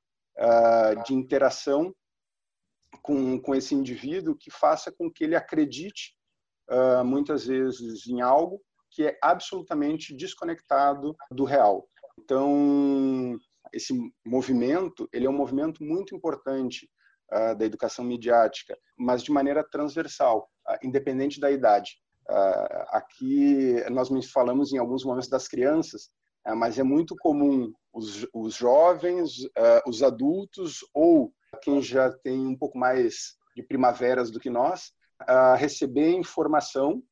de 1.05 1.13
interação 1.13 1.93
com, 3.03 3.39
com 3.39 3.53
esse 3.53 3.75
indivíduo 3.75 4.35
que 4.35 4.49
faça 4.49 4.91
com 4.91 5.11
que 5.11 5.23
ele 5.23 5.35
acredite 5.35 6.15
uh, 6.71 7.03
muitas 7.03 7.45
vezes 7.45 8.07
em 8.07 8.21
algo 8.21 8.59
que 8.89 9.05
é 9.05 9.17
absolutamente 9.21 10.15
desconectado 10.15 11.15
do 11.31 11.43
real. 11.43 11.87
Então, 12.19 13.37
esse 13.73 13.93
movimento, 14.25 15.07
ele 15.13 15.25
é 15.25 15.29
um 15.29 15.37
movimento 15.37 15.83
muito 15.83 16.15
importante 16.15 16.89
uh, 17.31 17.55
da 17.55 17.65
educação 17.65 18.03
midiática, 18.03 18.77
mas 18.97 19.23
de 19.23 19.31
maneira 19.31 19.63
transversal, 19.63 20.49
uh, 20.67 20.77
independente 20.83 21.39
da 21.39 21.51
idade. 21.51 22.00
Uh, 22.29 22.85
aqui 22.89 23.75
nós 23.89 24.09
falamos 24.31 24.71
em 24.71 24.77
alguns 24.77 25.03
momentos 25.03 25.29
das 25.29 25.47
crianças, 25.47 26.09
mas 26.57 26.79
é 26.79 26.83
muito 26.83 27.15
comum 27.17 27.71
os, 27.93 28.27
os 28.33 28.55
jovens, 28.55 29.47
os 29.85 30.01
adultos 30.01 30.79
ou 30.91 31.31
quem 31.61 31.81
já 31.83 32.11
tem 32.11 32.47
um 32.47 32.57
pouco 32.57 32.79
mais 32.79 33.35
de 33.55 33.61
primaveras 33.61 34.31
do 34.31 34.39
que 34.39 34.49
nós, 34.49 34.91
receber 35.57 36.09
informação 36.09 37.03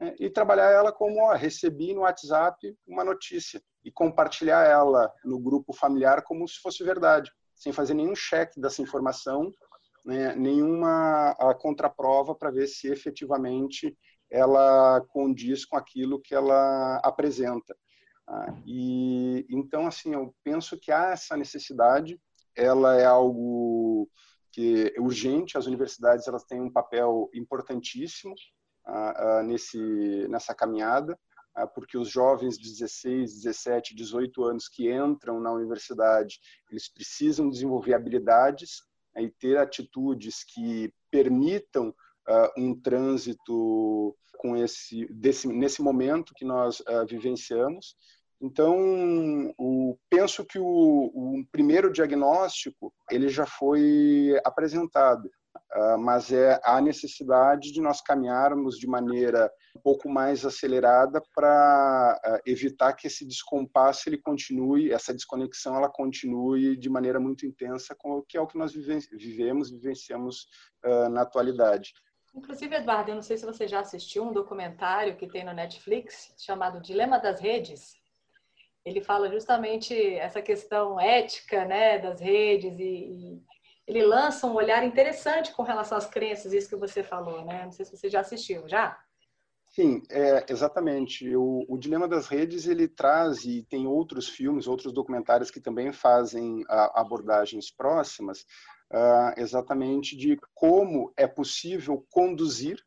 né, 0.00 0.14
e 0.18 0.30
trabalhar 0.30 0.70
ela 0.70 0.90
como 0.90 1.20
ó, 1.20 1.34
recebi 1.34 1.92
no 1.92 2.00
WhatsApp 2.00 2.74
uma 2.86 3.04
notícia 3.04 3.62
e 3.84 3.92
compartilhar 3.92 4.66
ela 4.66 5.12
no 5.24 5.38
grupo 5.38 5.72
familiar 5.72 6.22
como 6.22 6.48
se 6.48 6.58
fosse 6.60 6.82
verdade, 6.82 7.30
sem 7.54 7.72
fazer 7.72 7.94
nenhum 7.94 8.16
cheque 8.16 8.58
dessa 8.58 8.80
informação, 8.80 9.50
né, 10.04 10.34
nenhuma 10.34 11.34
contraprova 11.60 12.34
para 12.34 12.50
ver 12.50 12.66
se 12.66 12.88
efetivamente 12.88 13.96
ela 14.30 15.00
condiz 15.08 15.64
com 15.64 15.76
aquilo 15.76 16.20
que 16.20 16.34
ela 16.34 16.96
apresenta. 17.02 17.76
Ah, 18.28 18.54
e 18.64 19.44
então 19.50 19.86
assim 19.86 20.14
eu 20.14 20.34
penso 20.44 20.78
que 20.78 20.92
há 20.92 21.10
essa 21.10 21.36
necessidade, 21.36 22.20
ela 22.54 22.96
é 22.96 23.04
algo 23.04 24.08
que 24.52 24.92
é 24.94 25.00
urgente. 25.00 25.58
As 25.58 25.66
universidades 25.66 26.28
elas 26.28 26.44
têm 26.44 26.60
um 26.60 26.72
papel 26.72 27.28
importantíssimo 27.34 28.34
nesse, 29.44 30.26
nessa 30.28 30.54
caminhada, 30.54 31.18
porque 31.74 31.98
os 31.98 32.08
jovens 32.08 32.56
de 32.56 32.70
16, 32.70 33.42
17, 33.42 33.94
18 33.94 34.44
anos 34.44 34.68
que 34.68 34.92
entram 34.92 35.40
na 35.40 35.52
universidade, 35.52 36.40
eles 36.70 36.88
precisam 36.88 37.48
desenvolver 37.48 37.94
habilidades 37.94 38.82
né, 39.14 39.22
e 39.22 39.30
ter 39.30 39.58
atitudes 39.58 40.44
que 40.44 40.92
permitam 41.10 41.94
um 42.56 42.74
trânsito 42.80 44.16
com 44.38 44.56
esse 44.56 45.06
desse, 45.12 45.48
nesse 45.48 45.82
momento 45.82 46.34
que 46.34 46.44
nós 46.44 46.82
vivenciamos. 47.08 47.96
Então, 48.42 49.52
o, 49.58 49.98
penso 50.08 50.46
que 50.46 50.58
o, 50.58 50.64
o 50.64 51.44
primeiro 51.52 51.92
diagnóstico 51.92 52.92
ele 53.10 53.28
já 53.28 53.44
foi 53.44 54.40
apresentado 54.44 55.30
uh, 55.76 55.98
mas 55.98 56.32
é 56.32 56.58
a 56.64 56.80
necessidade 56.80 57.70
de 57.70 57.82
nós 57.82 58.00
caminharmos 58.00 58.78
de 58.78 58.86
maneira 58.86 59.52
um 59.76 59.80
pouco 59.80 60.08
mais 60.08 60.46
acelerada 60.46 61.22
para 61.34 62.40
evitar 62.46 62.94
que 62.94 63.06
esse 63.06 63.26
descompasso 63.26 64.08
ele 64.08 64.18
continue, 64.18 64.90
essa 64.90 65.12
desconexão 65.12 65.76
ela 65.76 65.90
continue 65.90 66.78
de 66.78 66.88
maneira 66.88 67.20
muito 67.20 67.44
intensa, 67.44 67.94
com 67.94 68.18
o 68.18 68.22
que 68.22 68.38
é 68.38 68.40
o 68.40 68.46
que 68.46 68.58
nós 68.58 68.72
vive 68.72 68.98
vivemos, 69.12 69.70
vivenciamos 69.70 70.46
na 71.12 71.22
atualidade. 71.22 71.92
Inclusive, 72.34 72.76
Eduardo, 72.76 73.10
eu 73.10 73.16
não 73.16 73.22
sei 73.22 73.36
se 73.36 73.44
você 73.44 73.66
já 73.66 73.80
assistiu 73.80 74.24
um 74.24 74.32
documentário 74.32 75.16
que 75.16 75.26
tem 75.26 75.44
no 75.44 75.52
Netflix 75.52 76.32
chamado 76.38 76.80
Dilema 76.80 77.18
das 77.18 77.40
Redes. 77.40 77.94
Ele 78.84 79.00
fala 79.00 79.30
justamente 79.30 79.94
essa 80.14 80.40
questão 80.40 80.98
ética 80.98 81.64
né, 81.64 81.98
das 81.98 82.20
redes 82.20 82.78
e, 82.78 82.82
e 82.82 83.42
ele 83.86 84.02
lança 84.02 84.46
um 84.46 84.54
olhar 84.54 84.84
interessante 84.84 85.52
com 85.52 85.62
relação 85.62 85.98
às 85.98 86.06
crenças, 86.06 86.52
isso 86.52 86.68
que 86.68 86.76
você 86.76 87.02
falou, 87.02 87.44
né? 87.44 87.64
Não 87.64 87.72
sei 87.72 87.84
se 87.84 87.96
você 87.96 88.08
já 88.08 88.20
assistiu, 88.20 88.68
já? 88.68 88.98
Sim, 89.70 90.02
é, 90.10 90.46
exatamente. 90.48 91.34
O, 91.36 91.64
o, 91.68 91.78
Dilema 91.78 92.08
das 92.08 92.26
Redes 92.26 92.66
ele 92.66 92.88
traz 92.88 93.44
e 93.44 93.64
tem 93.64 93.86
outros 93.86 94.28
filmes, 94.28 94.66
outros 94.66 94.92
documentários 94.92 95.50
que 95.50 95.60
também 95.60 95.92
fazem 95.92 96.64
a, 96.68 97.00
abordagens 97.00 97.70
próximas, 97.70 98.44
uh, 98.90 99.40
exatamente 99.40 100.16
de 100.16 100.38
como 100.54 101.12
é 101.16 101.26
possível 101.26 102.06
conduzir 102.10 102.82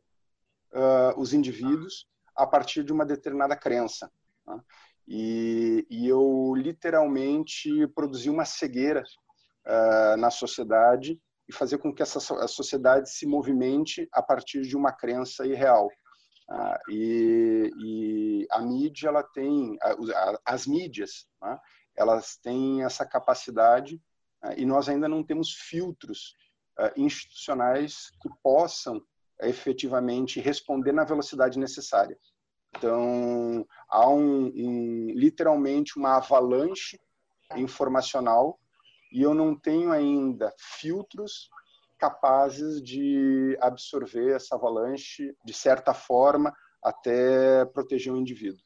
uh, 0.73 1.19
os 1.19 1.33
indivíduos 1.33 2.07
a 2.35 2.45
partir 2.45 2.83
de 2.83 2.91
uma 2.91 3.05
determinada 3.05 3.55
crença. 3.55 4.11
Né? 4.45 4.59
E, 5.07 5.85
e, 5.89 6.07
eu 6.07 6.53
literalmente 6.55 7.87
produzi 7.87 8.29
uma 8.29 8.45
cegueira 8.45 9.03
uh, 9.65 10.17
na 10.17 10.29
sociedade 10.29 11.19
e 11.47 11.53
fazer 11.53 11.77
com 11.77 11.93
que 11.93 12.01
essa 12.01 12.19
a 12.41 12.47
sociedade 12.47 13.09
se 13.09 13.25
movimente 13.25 14.07
a 14.13 14.21
partir 14.21 14.61
de 14.61 14.77
uma 14.77 14.93
crença 14.93 15.45
irreal. 15.45 15.89
Uh, 16.49 16.91
e, 16.91 17.71
e, 17.77 18.47
a 18.51 18.61
mídia 18.61 19.07
ela 19.07 19.23
tem 19.23 19.77
as 20.45 20.67
mídias 20.67 21.25
né? 21.41 21.57
elas 21.95 22.35
têm 22.35 22.83
essa 22.83 23.05
capacidade 23.05 24.01
e 24.57 24.65
nós 24.65 24.89
ainda 24.89 25.07
não 25.07 25.23
temos 25.23 25.51
filtros 25.53 26.35
institucionais 26.97 28.09
que 28.21 28.29
possam 28.41 29.01
efetivamente 29.41 30.39
responder 30.39 30.91
na 30.91 31.03
velocidade 31.03 31.59
necessária 31.59 32.17
então 32.77 33.65
há 33.87 34.09
um, 34.09 34.47
um 34.47 35.11
literalmente 35.13 35.97
uma 35.97 36.17
avalanche 36.17 36.99
informacional 37.55 38.59
e 39.11 39.21
eu 39.21 39.33
não 39.33 39.55
tenho 39.55 39.91
ainda 39.91 40.51
filtros 40.57 41.49
capazes 41.99 42.81
de 42.81 43.57
absorver 43.61 44.35
essa 44.35 44.55
avalanche 44.55 45.35
de 45.45 45.53
certa 45.53 45.93
forma 45.93 46.53
até 46.83 47.63
proteger 47.65 48.11
o 48.11 48.17
indivíduo. 48.17 48.59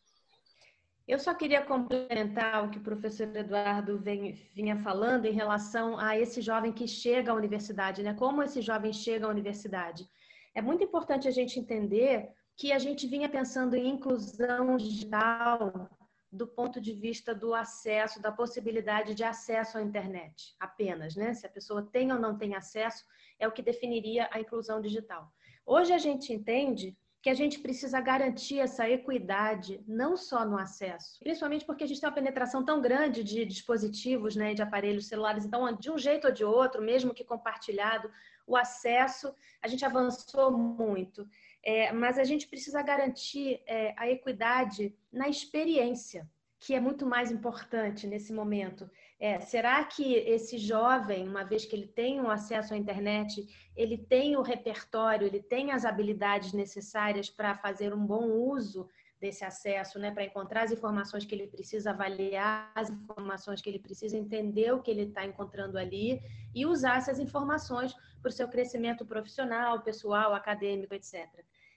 Eu 1.07 1.17
só 1.17 1.33
queria 1.33 1.61
complementar 1.61 2.65
o 2.65 2.69
que 2.69 2.79
o 2.79 2.83
professor 2.83 3.33
Eduardo 3.33 3.97
vem, 3.97 4.33
vinha 4.53 4.75
falando 4.83 5.25
em 5.25 5.31
relação 5.31 5.97
a 5.97 6.19
esse 6.19 6.41
jovem 6.41 6.73
que 6.73 6.85
chega 6.85 7.31
à 7.31 7.35
universidade, 7.35 8.03
né? 8.03 8.13
Como 8.13 8.43
esse 8.43 8.61
jovem 8.61 8.91
chega 8.91 9.25
à 9.25 9.29
universidade. 9.29 10.05
É 10.53 10.61
muito 10.61 10.83
importante 10.83 11.25
a 11.25 11.31
gente 11.31 11.57
entender 11.57 12.29
que 12.57 12.73
a 12.73 12.79
gente 12.79 13.07
vinha 13.07 13.29
pensando 13.29 13.73
em 13.75 13.87
inclusão 13.87 14.75
digital 14.75 15.89
do 16.29 16.45
ponto 16.45 16.81
de 16.81 16.91
vista 16.91 17.33
do 17.33 17.53
acesso, 17.53 18.21
da 18.21 18.31
possibilidade 18.31 19.15
de 19.15 19.23
acesso 19.23 19.77
à 19.77 19.81
internet, 19.81 20.55
apenas, 20.59 21.15
né? 21.15 21.33
Se 21.33 21.45
a 21.45 21.49
pessoa 21.49 21.81
tem 21.81 22.11
ou 22.11 22.19
não 22.19 22.37
tem 22.37 22.53
acesso, 22.53 23.05
é 23.39 23.47
o 23.47 23.51
que 23.53 23.61
definiria 23.61 24.27
a 24.29 24.41
inclusão 24.41 24.81
digital. 24.81 25.31
Hoje 25.65 25.93
a 25.93 25.97
gente 25.97 26.33
entende 26.33 26.97
que 27.27 27.31
a 27.31 27.33
gente 27.33 27.59
precisa 27.59 27.99
garantir 27.99 28.57
essa 28.57 28.89
equidade 28.89 29.83
não 29.85 30.15
só 30.15 30.45
no 30.45 30.57
acesso, 30.57 31.19
principalmente 31.19 31.65
porque 31.65 31.83
a 31.83 31.87
gente 31.87 31.99
tem 31.99 32.07
uma 32.07 32.15
penetração 32.15 32.63
tão 32.63 32.81
grande 32.81 33.21
de 33.21 33.43
dispositivos, 33.43 34.37
né, 34.37 34.53
de 34.53 34.61
aparelhos 34.61 35.07
celulares, 35.07 35.43
então 35.43 35.69
de 35.75 35.91
um 35.91 35.97
jeito 35.97 36.27
ou 36.27 36.33
de 36.33 36.45
outro, 36.45 36.81
mesmo 36.81 37.13
que 37.13 37.25
compartilhado, 37.25 38.09
o 38.47 38.55
acesso 38.55 39.35
a 39.61 39.67
gente 39.67 39.83
avançou 39.83 40.57
muito. 40.57 41.27
É, 41.61 41.91
mas 41.91 42.17
a 42.17 42.23
gente 42.23 42.47
precisa 42.47 42.81
garantir 42.81 43.61
é, 43.67 43.93
a 43.97 44.09
equidade 44.09 44.95
na 45.11 45.27
experiência, 45.27 46.25
que 46.59 46.73
é 46.73 46.79
muito 46.79 47.05
mais 47.05 47.31
importante 47.31 48.07
nesse 48.07 48.33
momento. 48.33 48.89
É, 49.19 49.39
será 49.39 49.83
que 49.83 50.15
esse 50.15 50.57
jovem, 50.57 51.27
uma 51.27 51.43
vez 51.43 51.65
que 51.65 51.75
ele 51.75 51.87
tem 51.87 52.19
um 52.19 52.29
acesso 52.29 52.73
à 52.73 52.77
internet, 52.77 53.47
ele 53.75 53.97
tem 53.97 54.35
o 54.35 54.41
repertório, 54.41 55.27
ele 55.27 55.41
tem 55.41 55.71
as 55.71 55.85
habilidades 55.85 56.53
necessárias 56.53 57.29
para 57.29 57.55
fazer 57.55 57.93
um 57.93 58.05
bom 58.05 58.25
uso 58.31 58.87
desse 59.19 59.43
acesso, 59.43 59.97
né, 59.97 60.11
para 60.11 60.23
encontrar 60.23 60.63
as 60.63 60.71
informações 60.71 61.25
que 61.25 61.33
ele 61.33 61.47
precisa 61.47 61.89
avaliar, 61.89 62.71
as 62.75 62.89
informações 62.89 63.61
que 63.61 63.69
ele 63.69 63.79
precisa 63.79 64.15
entender 64.15 64.71
o 64.71 64.81
que 64.81 64.91
ele 64.91 65.03
está 65.03 65.25
encontrando 65.25 65.77
ali 65.77 66.21
e 66.53 66.65
usar 66.65 66.97
essas 66.97 67.17
informações 67.19 67.95
para 68.21 68.29
o 68.29 68.31
seu 68.31 68.47
crescimento 68.47 69.05
profissional, 69.05 69.81
pessoal, 69.81 70.35
acadêmico, 70.35 70.93
etc. 70.93 71.27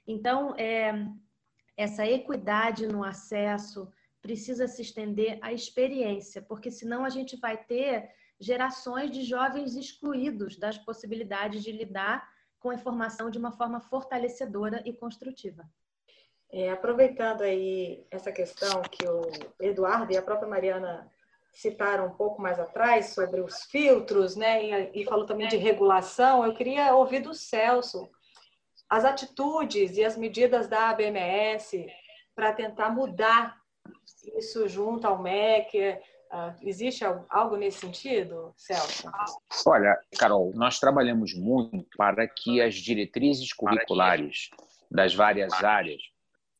Então, 0.07 0.55
é, 0.57 1.07
essa 1.77 2.07
equidade 2.07 2.87
no 2.87 3.03
acesso 3.03 3.91
precisa 4.21 4.69
se 4.69 4.83
estender 4.83 5.39
à 5.41 5.53
experiência, 5.53 6.43
porque 6.43 6.71
senão 6.71 7.05
a 7.05 7.09
gente 7.09 7.37
vai 7.37 7.57
ter 7.57 8.11
gerações 8.39 9.11
de 9.11 9.23
jovens 9.23 9.77
excluídos 9.77 10.57
das 10.57 10.79
possibilidades 10.79 11.63
de 11.63 11.73
lidar 11.73 12.29
com 12.59 12.71
a 12.71 12.75
informação 12.75 13.31
de 13.31 13.39
uma 13.39 13.53
forma 13.53 13.81
fortalecedora 13.81 14.83
e 14.85 14.93
construtiva. 14.93 15.69
É, 16.53 16.71
aproveitando 16.71 17.43
aí 17.43 18.05
essa 18.11 18.33
questão 18.33 18.83
que 18.83 19.07
o 19.07 19.23
Eduardo 19.61 20.13
e 20.13 20.17
a 20.17 20.23
própria 20.23 20.49
Mariana 20.49 21.11
citaram 21.53 22.07
um 22.07 22.15
pouco 22.15 22.41
mais 22.41 22.59
atrás 22.59 23.11
sobre 23.15 23.41
os 23.41 23.65
filtros, 23.65 24.37
né, 24.37 24.91
e, 24.93 25.03
e 25.03 25.05
falou 25.05 25.27
também 25.27 25.49
de 25.49 25.57
regulação, 25.57 26.45
eu 26.45 26.55
queria 26.55 26.95
ouvir 26.95 27.21
do 27.21 27.35
Celso 27.35 28.11
as 28.89 29.05
atitudes 29.05 29.97
e 29.97 30.05
as 30.05 30.17
medidas 30.17 30.67
da 30.67 30.91
ABMS 30.91 31.87
para 32.35 32.53
tentar 32.53 32.91
mudar 32.91 33.60
isso 34.37 34.69
junto 34.69 35.07
ao 35.07 35.23
MEC? 35.23 35.99
Uh, 36.33 36.55
existe 36.63 37.05
algo 37.29 37.57
nesse 37.57 37.79
sentido, 37.79 38.53
Celso? 38.57 39.11
Olha, 39.67 39.99
Carol, 40.17 40.53
nós 40.55 40.79
trabalhamos 40.79 41.35
muito 41.35 41.85
para 41.97 42.29
que 42.29 42.61
as 42.61 42.77
diretrizes 42.77 43.53
curriculares 43.53 44.49
das 44.89 45.13
várias 45.13 45.53
áreas 45.53 46.01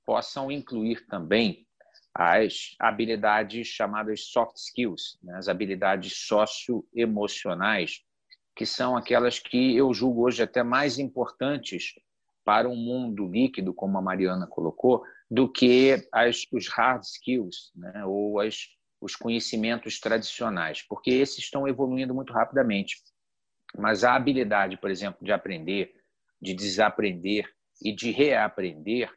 possam 0.05 0.51
incluir 0.51 1.07
também 1.07 1.67
as 2.13 2.75
habilidades 2.81 3.69
chamadas 3.69 4.25
soft 4.27 4.57
skills, 4.57 5.19
né? 5.23 5.37
as 5.37 5.49
habilidades 5.49 6.27
socioemocionais, 6.27 8.03
que 8.57 8.67
são 8.67 8.97
aquelas 8.97 9.39
que 9.39 9.77
eu 9.77 9.95
julgo 9.95 10.27
hoje 10.27 10.43
até 10.43 10.63
mais 10.63 10.99
importantes 10.99 11.95
para 12.45 12.69
um 12.69 12.75
mundo 12.75 13.29
líquido, 13.29 13.73
como 13.73 13.97
a 13.97 14.03
Mariana 14.03 14.47
colocou, 14.47 15.05
do 15.31 15.51
que 15.51 16.09
as, 16.13 16.47
os 16.53 16.69
hard 16.69 17.03
skills, 17.03 17.71
né? 17.75 18.05
ou 18.05 18.41
as, 18.41 18.67
os 19.01 19.15
conhecimentos 19.15 20.01
tradicionais, 20.01 20.83
porque 20.83 21.11
esses 21.11 21.39
estão 21.39 21.69
evoluindo 21.69 22.15
muito 22.15 22.33
rapidamente. 22.33 22.97
Mas 23.79 24.03
a 24.03 24.15
habilidade, 24.15 24.77
por 24.77 24.91
exemplo, 24.91 25.25
de 25.25 25.31
aprender, 25.31 25.95
de 26.43 26.53
desaprender 26.53 27.49
e 27.81 27.95
de 27.95 28.11
reaprender, 28.11 29.11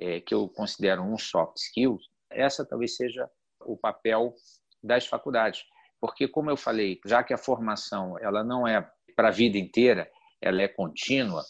é, 0.00 0.20
que 0.20 0.32
eu 0.32 0.48
considero 0.48 1.02
um 1.02 1.18
soft 1.18 1.56
skill, 1.56 1.98
essa 2.30 2.64
talvez 2.64 2.94
seja 2.94 3.28
o 3.60 3.76
papel 3.76 4.34
das 4.82 5.06
faculdades. 5.06 5.64
Porque, 6.00 6.28
como 6.28 6.50
eu 6.50 6.56
falei, 6.56 7.00
já 7.04 7.24
que 7.24 7.34
a 7.34 7.38
formação 7.38 8.16
ela 8.20 8.44
não 8.44 8.66
é 8.66 8.88
para 9.16 9.28
a 9.28 9.32
vida 9.32 9.58
inteira, 9.58 10.08
ela 10.40 10.62
é 10.62 10.68
contínua, 10.68 11.42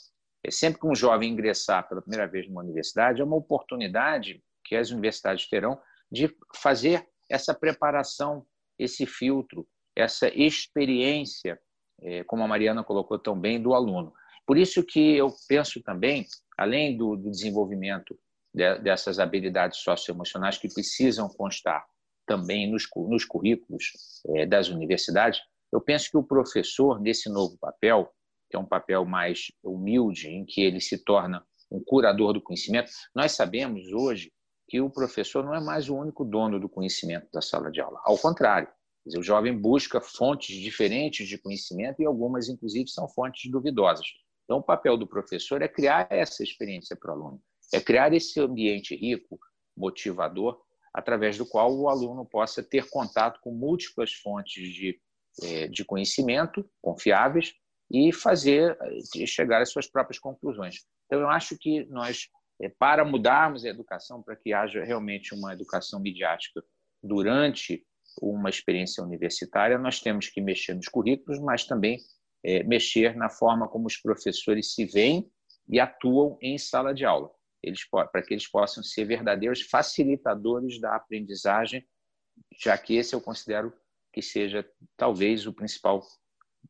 sempre 0.50 0.80
que 0.80 0.86
um 0.86 0.94
jovem 0.94 1.32
ingressar 1.32 1.88
pela 1.88 2.02
primeira 2.02 2.26
vez 2.26 2.48
numa 2.48 2.62
universidade, 2.62 3.20
é 3.20 3.24
uma 3.24 3.36
oportunidade 3.36 4.42
que 4.64 4.76
as 4.76 4.90
universidades 4.90 5.48
terão 5.48 5.80
de 6.10 6.34
fazer 6.56 7.06
essa 7.28 7.54
preparação, 7.54 8.46
esse 8.78 9.06
filtro, 9.06 9.66
essa 9.94 10.28
experiência, 10.28 11.58
é, 12.00 12.22
como 12.24 12.42
a 12.42 12.48
Mariana 12.48 12.84
colocou 12.84 13.18
tão 13.18 13.38
bem, 13.38 13.60
do 13.60 13.74
aluno. 13.74 14.12
Por 14.46 14.56
isso 14.56 14.82
que 14.82 15.16
eu 15.16 15.34
penso 15.48 15.82
também, 15.82 16.26
além 16.56 16.96
do, 16.96 17.16
desenvolvimento 17.16 18.18
dessas 18.54 19.18
habilidades 19.18 19.78
socioemocionais 19.80 20.56
que 20.56 20.72
precisam 20.72 21.28
constar 21.28 21.84
também 22.26 22.70
nos, 22.70 22.84
nos 22.96 23.24
currículos 23.24 23.92
é, 24.34 24.46
das 24.46 24.68
universidades, 24.68 25.40
eu 25.72 25.80
penso 25.80 26.10
que 26.10 26.16
o 26.16 26.22
professor, 26.22 27.00
nesse 27.00 27.28
novo 27.28 27.58
papel, 27.58 28.10
que 28.48 28.56
é 28.56 28.58
um 28.58 28.64
papel 28.64 29.04
mais 29.04 29.52
humilde, 29.62 30.28
em 30.28 30.44
que 30.44 30.60
ele 30.62 30.80
se 30.80 31.04
torna 31.04 31.44
um 31.70 31.82
curador 31.84 32.32
do 32.32 32.40
conhecimento. 32.40 32.90
Nós 33.14 33.32
sabemos 33.32 33.92
hoje 33.92 34.32
que 34.68 34.80
o 34.80 34.90
professor 34.90 35.44
não 35.44 35.54
é 35.54 35.60
mais 35.60 35.88
o 35.88 35.96
único 35.96 36.24
dono 36.24 36.58
do 36.58 36.68
conhecimento 36.68 37.28
da 37.32 37.40
sala 37.40 37.70
de 37.70 37.80
aula. 37.80 38.00
Ao 38.04 38.18
contrário, 38.18 38.68
o 39.16 39.22
jovem 39.22 39.56
busca 39.56 40.00
fontes 40.00 40.54
diferentes 40.56 41.26
de 41.26 41.38
conhecimento 41.38 42.02
e 42.02 42.06
algumas, 42.06 42.48
inclusive, 42.48 42.88
são 42.88 43.08
fontes 43.08 43.50
duvidosas. 43.50 44.06
Então, 44.44 44.58
o 44.58 44.62
papel 44.62 44.96
do 44.96 45.06
professor 45.06 45.62
é 45.62 45.68
criar 45.68 46.06
essa 46.10 46.42
experiência 46.42 46.96
para 46.96 47.10
o 47.10 47.14
aluno, 47.14 47.42
é 47.72 47.80
criar 47.80 48.12
esse 48.12 48.38
ambiente 48.40 48.94
rico, 48.94 49.38
motivador, 49.76 50.60
através 50.92 51.38
do 51.38 51.46
qual 51.46 51.74
o 51.74 51.88
aluno 51.88 52.26
possa 52.26 52.62
ter 52.62 52.88
contato 52.88 53.40
com 53.40 53.52
múltiplas 53.52 54.12
fontes 54.12 54.74
de, 54.74 55.00
é, 55.42 55.68
de 55.68 55.84
conhecimento 55.84 56.68
confiáveis 56.82 57.54
e 57.90 58.12
fazer 58.12 58.76
chegar 59.26 59.62
às 59.62 59.70
suas 59.70 59.86
próprias 59.86 60.18
conclusões. 60.18 60.86
Então, 61.06 61.20
eu 61.20 61.28
acho 61.28 61.56
que 61.58 61.84
nós, 61.86 62.28
é, 62.60 62.68
para 62.68 63.04
mudarmos 63.04 63.64
a 63.64 63.68
educação, 63.68 64.22
para 64.22 64.36
que 64.36 64.52
haja 64.52 64.84
realmente 64.84 65.34
uma 65.34 65.52
educação 65.52 66.00
midiática 66.00 66.62
durante 67.02 67.84
uma 68.20 68.50
experiência 68.50 69.02
universitária, 69.02 69.78
nós 69.78 70.00
temos 70.00 70.28
que 70.28 70.40
mexer 70.40 70.74
nos 70.74 70.88
currículos, 70.88 71.40
mas 71.40 71.64
também 71.64 71.98
é, 72.44 72.62
mexer 72.64 73.16
na 73.16 73.30
forma 73.30 73.68
como 73.68 73.86
os 73.86 73.96
professores 73.96 74.74
se 74.74 74.84
veem 74.84 75.30
e 75.68 75.78
atuam 75.80 76.36
em 76.42 76.58
sala 76.58 76.92
de 76.92 77.04
aula 77.04 77.30
eles, 77.62 77.84
para 77.88 78.22
que 78.22 78.34
eles 78.34 78.46
possam 78.46 78.82
ser 78.82 79.04
verdadeiros 79.04 79.62
facilitadores 79.62 80.80
da 80.80 80.94
aprendizagem, 80.94 81.86
já 82.60 82.76
que 82.78 82.96
esse 82.96 83.14
eu 83.14 83.20
considero 83.20 83.72
que 84.12 84.22
seja 84.22 84.68
talvez 84.96 85.46
o 85.46 85.52
principal 85.52 86.02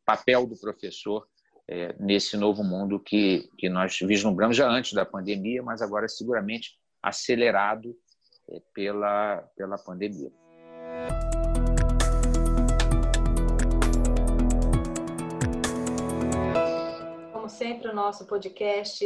papel 0.08 0.46
do 0.46 0.56
professor 0.56 1.28
é, 1.68 1.94
nesse 2.00 2.34
novo 2.34 2.64
mundo 2.64 2.98
que, 2.98 3.50
que 3.58 3.68
nós 3.68 3.98
vislumbramos 3.98 4.56
já 4.56 4.66
antes 4.66 4.94
da 4.94 5.04
pandemia, 5.04 5.62
mas 5.62 5.82
agora 5.82 6.08
seguramente 6.08 6.78
acelerado 7.02 7.94
é, 8.48 8.58
pela, 8.72 9.46
pela 9.54 9.76
pandemia. 9.76 10.32
Como 17.30 17.50
sempre, 17.50 17.90
o 17.90 17.94
nosso 17.94 18.24
podcast 18.24 19.04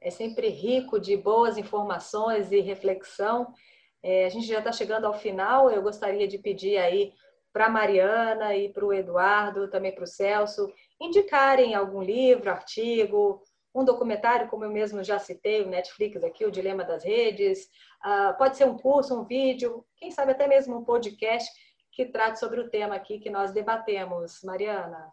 é 0.00 0.10
sempre 0.10 0.48
rico 0.48 0.98
de 0.98 1.16
boas 1.16 1.56
informações 1.56 2.50
e 2.50 2.58
reflexão. 2.58 3.54
É, 4.02 4.26
a 4.26 4.28
gente 4.28 4.48
já 4.48 4.58
está 4.58 4.72
chegando 4.72 5.04
ao 5.04 5.14
final. 5.14 5.70
Eu 5.70 5.82
gostaria 5.82 6.26
de 6.26 6.36
pedir 6.36 6.78
aí 6.78 7.12
para 7.52 7.68
Mariana 7.68 8.56
e 8.56 8.72
para 8.72 8.84
o 8.84 8.92
Eduardo, 8.92 9.68
também 9.68 9.94
para 9.94 10.04
o 10.04 10.06
Celso, 10.06 10.72
indicarem 11.00 11.74
algum 11.74 12.02
livro, 12.02 12.50
artigo, 12.50 13.42
um 13.74 13.84
documentário, 13.84 14.48
como 14.48 14.64
eu 14.64 14.70
mesmo 14.70 15.02
já 15.02 15.18
citei, 15.18 15.62
o 15.62 15.68
Netflix 15.68 16.22
aqui, 16.22 16.44
o 16.44 16.50
Dilema 16.50 16.84
das 16.84 17.04
Redes. 17.04 17.68
Uh, 18.04 18.36
pode 18.36 18.56
ser 18.56 18.64
um 18.64 18.76
curso, 18.76 19.18
um 19.18 19.24
vídeo, 19.24 19.84
quem 19.96 20.10
sabe 20.10 20.32
até 20.32 20.46
mesmo 20.46 20.76
um 20.76 20.84
podcast 20.84 21.50
que 21.90 22.06
trate 22.06 22.38
sobre 22.38 22.60
o 22.60 22.70
tema 22.70 22.94
aqui 22.94 23.18
que 23.18 23.30
nós 23.30 23.52
debatemos. 23.52 24.42
Mariana. 24.42 25.12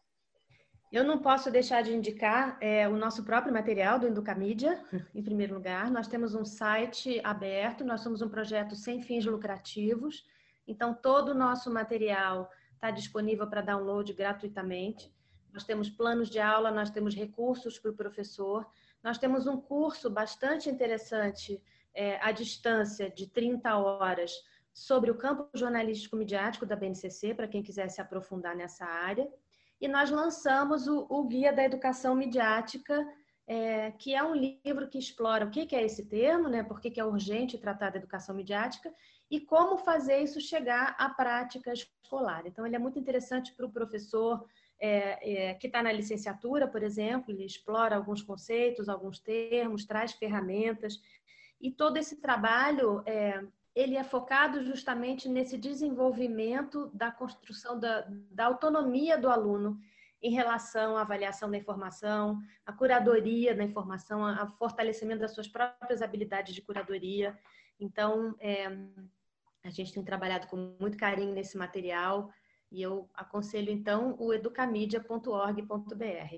Eu 0.91 1.03
não 1.03 1.19
posso 1.19 1.51
deixar 1.51 1.83
de 1.83 1.93
indicar 1.93 2.57
é, 2.59 2.87
o 2.87 2.97
nosso 2.97 3.23
próprio 3.23 3.53
material 3.53 3.99
do 3.99 4.07
Educamídia, 4.07 4.83
em 5.13 5.21
primeiro 5.21 5.53
lugar. 5.53 5.91
Nós 5.91 6.07
temos 6.07 6.33
um 6.33 6.43
site 6.43 7.21
aberto, 7.23 7.85
nós 7.85 8.01
somos 8.01 8.21
um 8.21 8.29
projeto 8.29 8.75
sem 8.75 9.01
fins 9.01 9.25
lucrativos, 9.25 10.25
então 10.69 10.93
todo 10.93 11.29
o 11.29 11.33
nosso 11.33 11.71
material 11.71 12.49
está 12.73 12.91
disponível 12.91 13.47
para 13.47 13.61
download 13.61 14.13
gratuitamente. 14.13 15.11
Nós 15.51 15.63
temos 15.63 15.89
planos 15.89 16.29
de 16.29 16.39
aula, 16.39 16.71
nós 16.71 16.91
temos 16.91 17.15
recursos 17.15 17.79
para 17.79 17.91
o 17.91 17.95
professor, 17.95 18.65
nós 19.03 19.17
temos 19.17 19.47
um 19.47 19.59
curso 19.59 20.09
bastante 20.09 20.69
interessante 20.69 21.61
é, 21.93 22.19
à 22.21 22.31
distância 22.31 23.09
de 23.09 23.27
30 23.27 23.75
horas 23.77 24.31
sobre 24.71 25.09
o 25.09 25.17
campo 25.17 25.49
jornalístico 25.53 26.15
midiático 26.15 26.65
da 26.65 26.75
BNCC, 26.75 27.33
para 27.33 27.47
quem 27.47 27.63
quiser 27.63 27.89
se 27.89 27.99
aprofundar 27.99 28.55
nessa 28.55 28.85
área. 28.85 29.27
E 29.81 29.87
nós 29.87 30.11
lançamos 30.11 30.87
o, 30.87 31.07
o 31.09 31.23
Guia 31.23 31.51
da 31.51 31.63
Educação 31.63 32.13
Midiática, 32.13 33.05
é, 33.47 33.91
que 33.91 34.13
é 34.13 34.23
um 34.23 34.35
livro 34.35 34.87
que 34.87 34.99
explora 34.99 35.45
o 35.45 35.49
que, 35.49 35.65
que 35.65 35.75
é 35.75 35.83
esse 35.83 36.05
termo, 36.05 36.47
né, 36.47 36.61
por 36.61 36.79
que, 36.79 36.91
que 36.91 36.99
é 36.99 37.03
urgente 37.03 37.57
tratar 37.57 37.89
da 37.89 37.97
educação 37.97 38.35
midiática 38.35 38.93
e 39.29 39.39
como 39.39 39.77
fazer 39.77 40.19
isso 40.19 40.41
chegar 40.41 40.95
à 40.97 41.09
prática 41.09 41.71
escolar. 41.71 42.43
Então, 42.45 42.65
ele 42.65 42.75
é 42.75 42.79
muito 42.79 42.97
interessante 42.97 43.53
para 43.53 43.65
o 43.65 43.71
professor 43.71 44.45
é, 44.79 45.49
é, 45.49 45.53
que 45.55 45.67
está 45.67 45.83
na 45.83 45.91
licenciatura, 45.91 46.67
por 46.67 46.81
exemplo, 46.81 47.31
ele 47.31 47.45
explora 47.45 47.95
alguns 47.95 48.21
conceitos, 48.21 48.89
alguns 48.89 49.19
termos, 49.19 49.85
traz 49.85 50.13
ferramentas, 50.13 50.99
e 51.61 51.69
todo 51.69 51.97
esse 51.97 52.21
trabalho 52.21 53.03
é, 53.05 53.43
ele 53.75 53.95
é 53.95 54.03
focado 54.03 54.63
justamente 54.63 55.27
nesse 55.27 55.57
desenvolvimento 55.57 56.89
da 56.93 57.11
construção 57.11 57.79
da, 57.79 58.07
da 58.31 58.45
autonomia 58.45 59.17
do 59.17 59.29
aluno 59.29 59.79
em 60.21 60.31
relação 60.31 60.97
à 60.97 61.01
avaliação 61.01 61.49
da 61.49 61.57
informação, 61.57 62.39
à 62.65 62.73
curadoria 62.73 63.55
da 63.55 63.63
informação, 63.63 64.25
ao 64.25 64.49
fortalecimento 64.57 65.21
das 65.21 65.33
suas 65.33 65.47
próprias 65.47 66.01
habilidades 66.01 66.53
de 66.53 66.61
curadoria. 66.61 67.37
Então, 67.79 68.35
é, 68.39 68.69
a 69.63 69.69
gente 69.69 69.93
tem 69.93 70.03
trabalhado 70.03 70.47
com 70.47 70.75
muito 70.79 70.97
carinho 70.97 71.33
nesse 71.33 71.57
material 71.57 72.31
e 72.71 72.81
eu 72.81 73.09
aconselho, 73.13 73.71
então, 73.71 74.15
o 74.19 74.33
educamidia.org.br. 74.33 76.35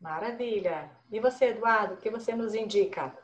Maravilha! 0.00 0.90
E 1.12 1.20
você, 1.20 1.46
Eduardo, 1.46 1.94
o 1.94 1.98
que 1.98 2.10
você 2.10 2.34
nos 2.34 2.54
indica? 2.54 3.16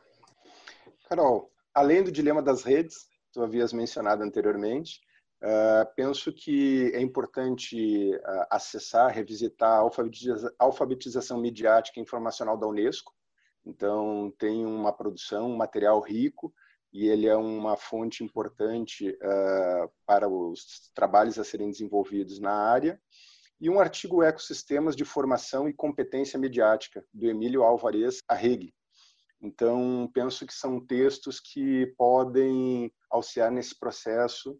Carol, 1.09 1.51
além 1.73 2.03
do 2.03 2.11
dilema 2.11 2.41
das 2.41 2.63
redes, 2.63 3.07
tu 3.33 3.41
havias 3.41 3.73
mencionado 3.73 4.23
anteriormente. 4.23 5.01
Uh, 5.41 5.85
penso 5.95 6.31
que 6.31 6.91
é 6.93 7.01
importante 7.01 8.15
uh, 8.15 8.45
acessar, 8.49 9.11
revisitar 9.11 9.69
a 9.69 9.79
alfabetiza 9.79 10.53
alfabetização 10.57 11.39
midiática 11.39 11.99
e 11.99 12.03
informacional 12.03 12.57
da 12.57 12.67
Unesco. 12.67 13.13
Então, 13.65 14.33
tem 14.37 14.65
uma 14.65 14.93
produção, 14.93 15.51
um 15.51 15.57
material 15.57 15.99
rico, 15.99 16.53
e 16.93 17.07
ele 17.07 17.27
é 17.27 17.35
uma 17.35 17.77
fonte 17.77 18.23
importante 18.23 19.09
uh, 19.09 19.91
para 20.05 20.27
os 20.27 20.91
trabalhos 20.93 21.37
a 21.37 21.43
serem 21.43 21.69
desenvolvidos 21.69 22.39
na 22.39 22.53
área. 22.53 22.99
E 23.59 23.69
um 23.69 23.79
artigo 23.79 24.23
Ecossistemas 24.23 24.95
de 24.95 25.03
Formação 25.03 25.67
e 25.67 25.73
Competência 25.73 26.37
Midiática, 26.37 27.03
do 27.13 27.27
Emílio 27.27 27.63
Alvarez 27.63 28.19
Arregui, 28.27 28.73
então, 29.41 30.09
penso 30.13 30.45
que 30.45 30.53
são 30.53 30.79
textos 30.79 31.39
que 31.39 31.87
podem 31.97 32.91
auxiliar 33.09 33.51
nesse 33.51 33.77
processo 33.77 34.51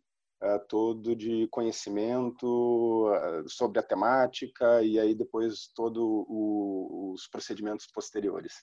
uh, 0.43 0.59
todo 0.69 1.15
de 1.15 1.47
conhecimento 1.47 3.09
uh, 3.09 3.49
sobre 3.49 3.79
a 3.79 3.83
temática 3.83 4.81
e 4.83 4.99
aí 4.99 5.15
depois 5.15 5.71
todos 5.75 6.03
os 6.29 7.27
procedimentos 7.27 7.87
posteriores. 7.87 8.53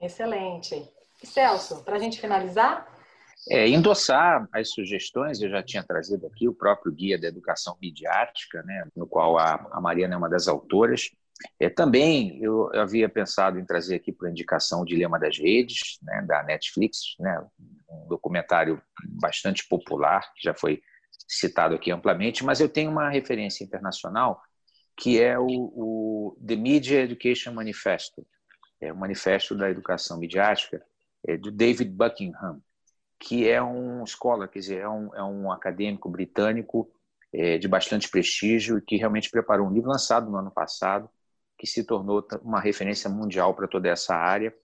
Excelente. 0.00 0.88
Celso, 1.24 1.84
para 1.84 1.96
a 1.96 1.98
gente 1.98 2.20
finalizar? 2.20 2.93
É, 3.48 3.68
endossar 3.68 4.48
as 4.52 4.70
sugestões, 4.70 5.40
eu 5.40 5.50
já 5.50 5.62
tinha 5.62 5.82
trazido 5.82 6.26
aqui 6.26 6.48
o 6.48 6.54
próprio 6.54 6.92
Guia 6.92 7.18
da 7.18 7.28
Educação 7.28 7.76
Midiática, 7.80 8.62
né, 8.62 8.86
no 8.96 9.06
qual 9.06 9.38
a, 9.38 9.68
a 9.70 9.80
Mariana 9.80 10.14
é 10.14 10.16
uma 10.16 10.30
das 10.30 10.48
autoras, 10.48 11.10
é, 11.58 11.68
também 11.68 12.42
eu, 12.42 12.70
havia 12.74 13.08
pensado 13.08 13.58
em 13.58 13.64
trazer 13.64 13.96
aqui 13.96 14.12
para 14.12 14.30
indicação 14.30 14.80
o 14.80 14.84
Dilema 14.84 15.18
das 15.18 15.38
Redes, 15.38 15.98
né, 16.02 16.24
da 16.26 16.42
Netflix, 16.42 17.16
né, 17.18 17.44
um 17.90 18.08
documentário 18.08 18.80
bastante 19.20 19.66
popular, 19.68 20.32
que 20.34 20.42
já 20.42 20.54
foi 20.54 20.82
citado 21.28 21.74
aqui 21.74 21.90
amplamente, 21.90 22.44
mas 22.44 22.60
eu 22.60 22.68
tenho 22.68 22.90
uma 22.90 23.10
referência 23.10 23.64
internacional 23.64 24.40
que 24.96 25.20
é 25.20 25.36
o, 25.38 25.46
o 25.48 26.38
The 26.46 26.54
Media 26.54 27.02
Education 27.02 27.52
Manifesto, 27.52 28.24
é 28.80 28.92
o 28.92 28.96
Manifesto 28.96 29.54
da 29.56 29.68
Educação 29.68 30.18
Midiática, 30.18 30.80
é 31.26 31.36
do 31.36 31.50
David 31.50 31.90
Buckingham, 31.90 32.62
que 33.18 33.48
é 33.48 33.62
um 33.62 34.04
escola, 34.04 34.48
quer 34.48 34.58
dizer, 34.58 34.80
é 34.80 34.88
um, 34.88 35.14
é 35.14 35.22
um 35.22 35.50
acadêmico 35.50 36.08
britânico 36.08 36.90
é, 37.32 37.58
de 37.58 37.66
bastante 37.66 38.08
prestígio 38.08 38.78
e 38.78 38.82
que 38.82 38.96
realmente 38.96 39.30
preparou 39.30 39.66
um 39.66 39.72
livro 39.72 39.90
lançado 39.90 40.30
no 40.30 40.36
ano 40.36 40.50
passado, 40.50 41.08
que 41.58 41.66
se 41.66 41.84
tornou 41.84 42.26
uma 42.42 42.60
referência 42.60 43.08
mundial 43.08 43.54
para 43.54 43.68
toda 43.68 43.88
essa 43.88 44.14
área. 44.14 44.54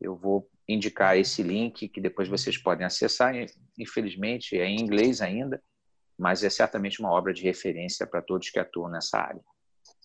Eu 0.00 0.16
vou 0.16 0.48
indicar 0.68 1.16
esse 1.16 1.42
link 1.42 1.88
que 1.88 2.00
depois 2.00 2.28
vocês 2.28 2.58
podem 2.58 2.86
acessar. 2.86 3.34
Infelizmente 3.78 4.58
é 4.58 4.66
em 4.66 4.80
inglês 4.80 5.20
ainda, 5.22 5.62
mas 6.18 6.42
é 6.44 6.50
certamente 6.50 7.00
uma 7.00 7.10
obra 7.10 7.32
de 7.32 7.42
referência 7.42 8.06
para 8.06 8.22
todos 8.22 8.50
que 8.50 8.58
atuam 8.58 8.90
nessa 8.90 9.18
área. 9.18 9.40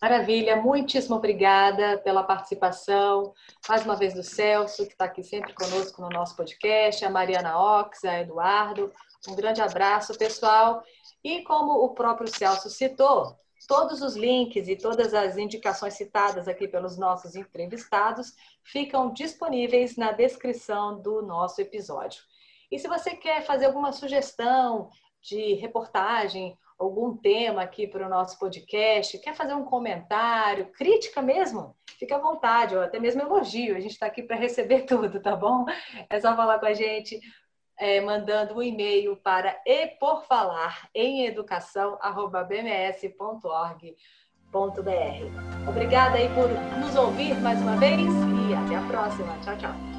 Maravilha, 0.03 0.57
muitíssimo 0.57 1.15
obrigada 1.15 1.97
pela 1.99 2.23
participação. 2.23 3.33
Mais 3.69 3.85
uma 3.85 3.95
vez 3.95 4.13
do 4.13 4.21
Celso, 4.21 4.85
que 4.85 4.91
está 4.91 5.05
aqui 5.05 5.23
sempre 5.23 5.53
conosco 5.53 6.01
no 6.01 6.09
nosso 6.09 6.35
podcast, 6.35 7.05
a 7.05 7.09
Mariana 7.09 7.57
Ox, 7.57 8.03
a 8.03 8.19
Eduardo. 8.19 8.91
Um 9.29 9.33
grande 9.33 9.61
abraço, 9.61 10.13
pessoal. 10.17 10.83
E 11.23 11.41
como 11.43 11.85
o 11.85 11.93
próprio 11.93 12.27
Celso 12.27 12.69
citou, 12.69 13.33
Todos 13.65 14.01
os 14.01 14.17
links 14.17 14.67
e 14.67 14.75
todas 14.75 15.13
as 15.13 15.37
indicações 15.37 15.93
citadas 15.93 16.49
aqui 16.49 16.67
pelos 16.67 16.97
nossos 16.97 17.33
entrevistados 17.33 18.33
ficam 18.61 19.13
disponíveis 19.13 19.95
na 19.95 20.11
descrição 20.11 21.01
do 21.01 21.21
nosso 21.21 21.61
episódio. 21.61 22.21
E 22.69 22.77
se 22.77 22.89
você 22.89 23.11
quer 23.11 23.45
fazer 23.45 23.67
alguma 23.67 23.93
sugestão 23.93 24.89
de 25.21 25.53
reportagem 25.53 26.57
algum 26.83 27.15
tema 27.17 27.61
aqui 27.61 27.87
para 27.87 28.05
o 28.05 28.09
nosso 28.09 28.37
podcast, 28.37 29.17
quer 29.19 29.33
fazer 29.33 29.53
um 29.53 29.63
comentário, 29.63 30.71
crítica 30.71 31.21
mesmo, 31.21 31.75
fique 31.97 32.13
à 32.13 32.17
vontade, 32.17 32.75
ou 32.75 32.81
até 32.81 32.99
mesmo 32.99 33.21
elogio. 33.21 33.75
A 33.75 33.79
gente 33.79 33.91
está 33.91 34.05
aqui 34.05 34.23
para 34.23 34.35
receber 34.35 34.81
tudo, 34.87 35.21
tá 35.21 35.35
bom? 35.35 35.65
É 36.09 36.19
só 36.19 36.35
falar 36.35 36.59
com 36.59 36.65
a 36.65 36.73
gente 36.73 37.19
é, 37.77 37.99
mandando 38.01 38.55
um 38.55 38.61
e-mail 38.61 39.17
para 39.17 39.59
e 39.65 39.87
por 39.99 40.25
falar 40.25 40.87
em 40.93 41.25
Obrigada 45.67 46.17
aí 46.17 46.29
por 46.29 46.47
nos 46.79 46.95
ouvir 46.95 47.33
mais 47.41 47.59
uma 47.59 47.75
vez 47.77 47.99
e 47.99 48.53
até 48.53 48.75
a 48.75 48.87
próxima. 48.87 49.37
Tchau, 49.43 49.57
tchau. 49.57 49.92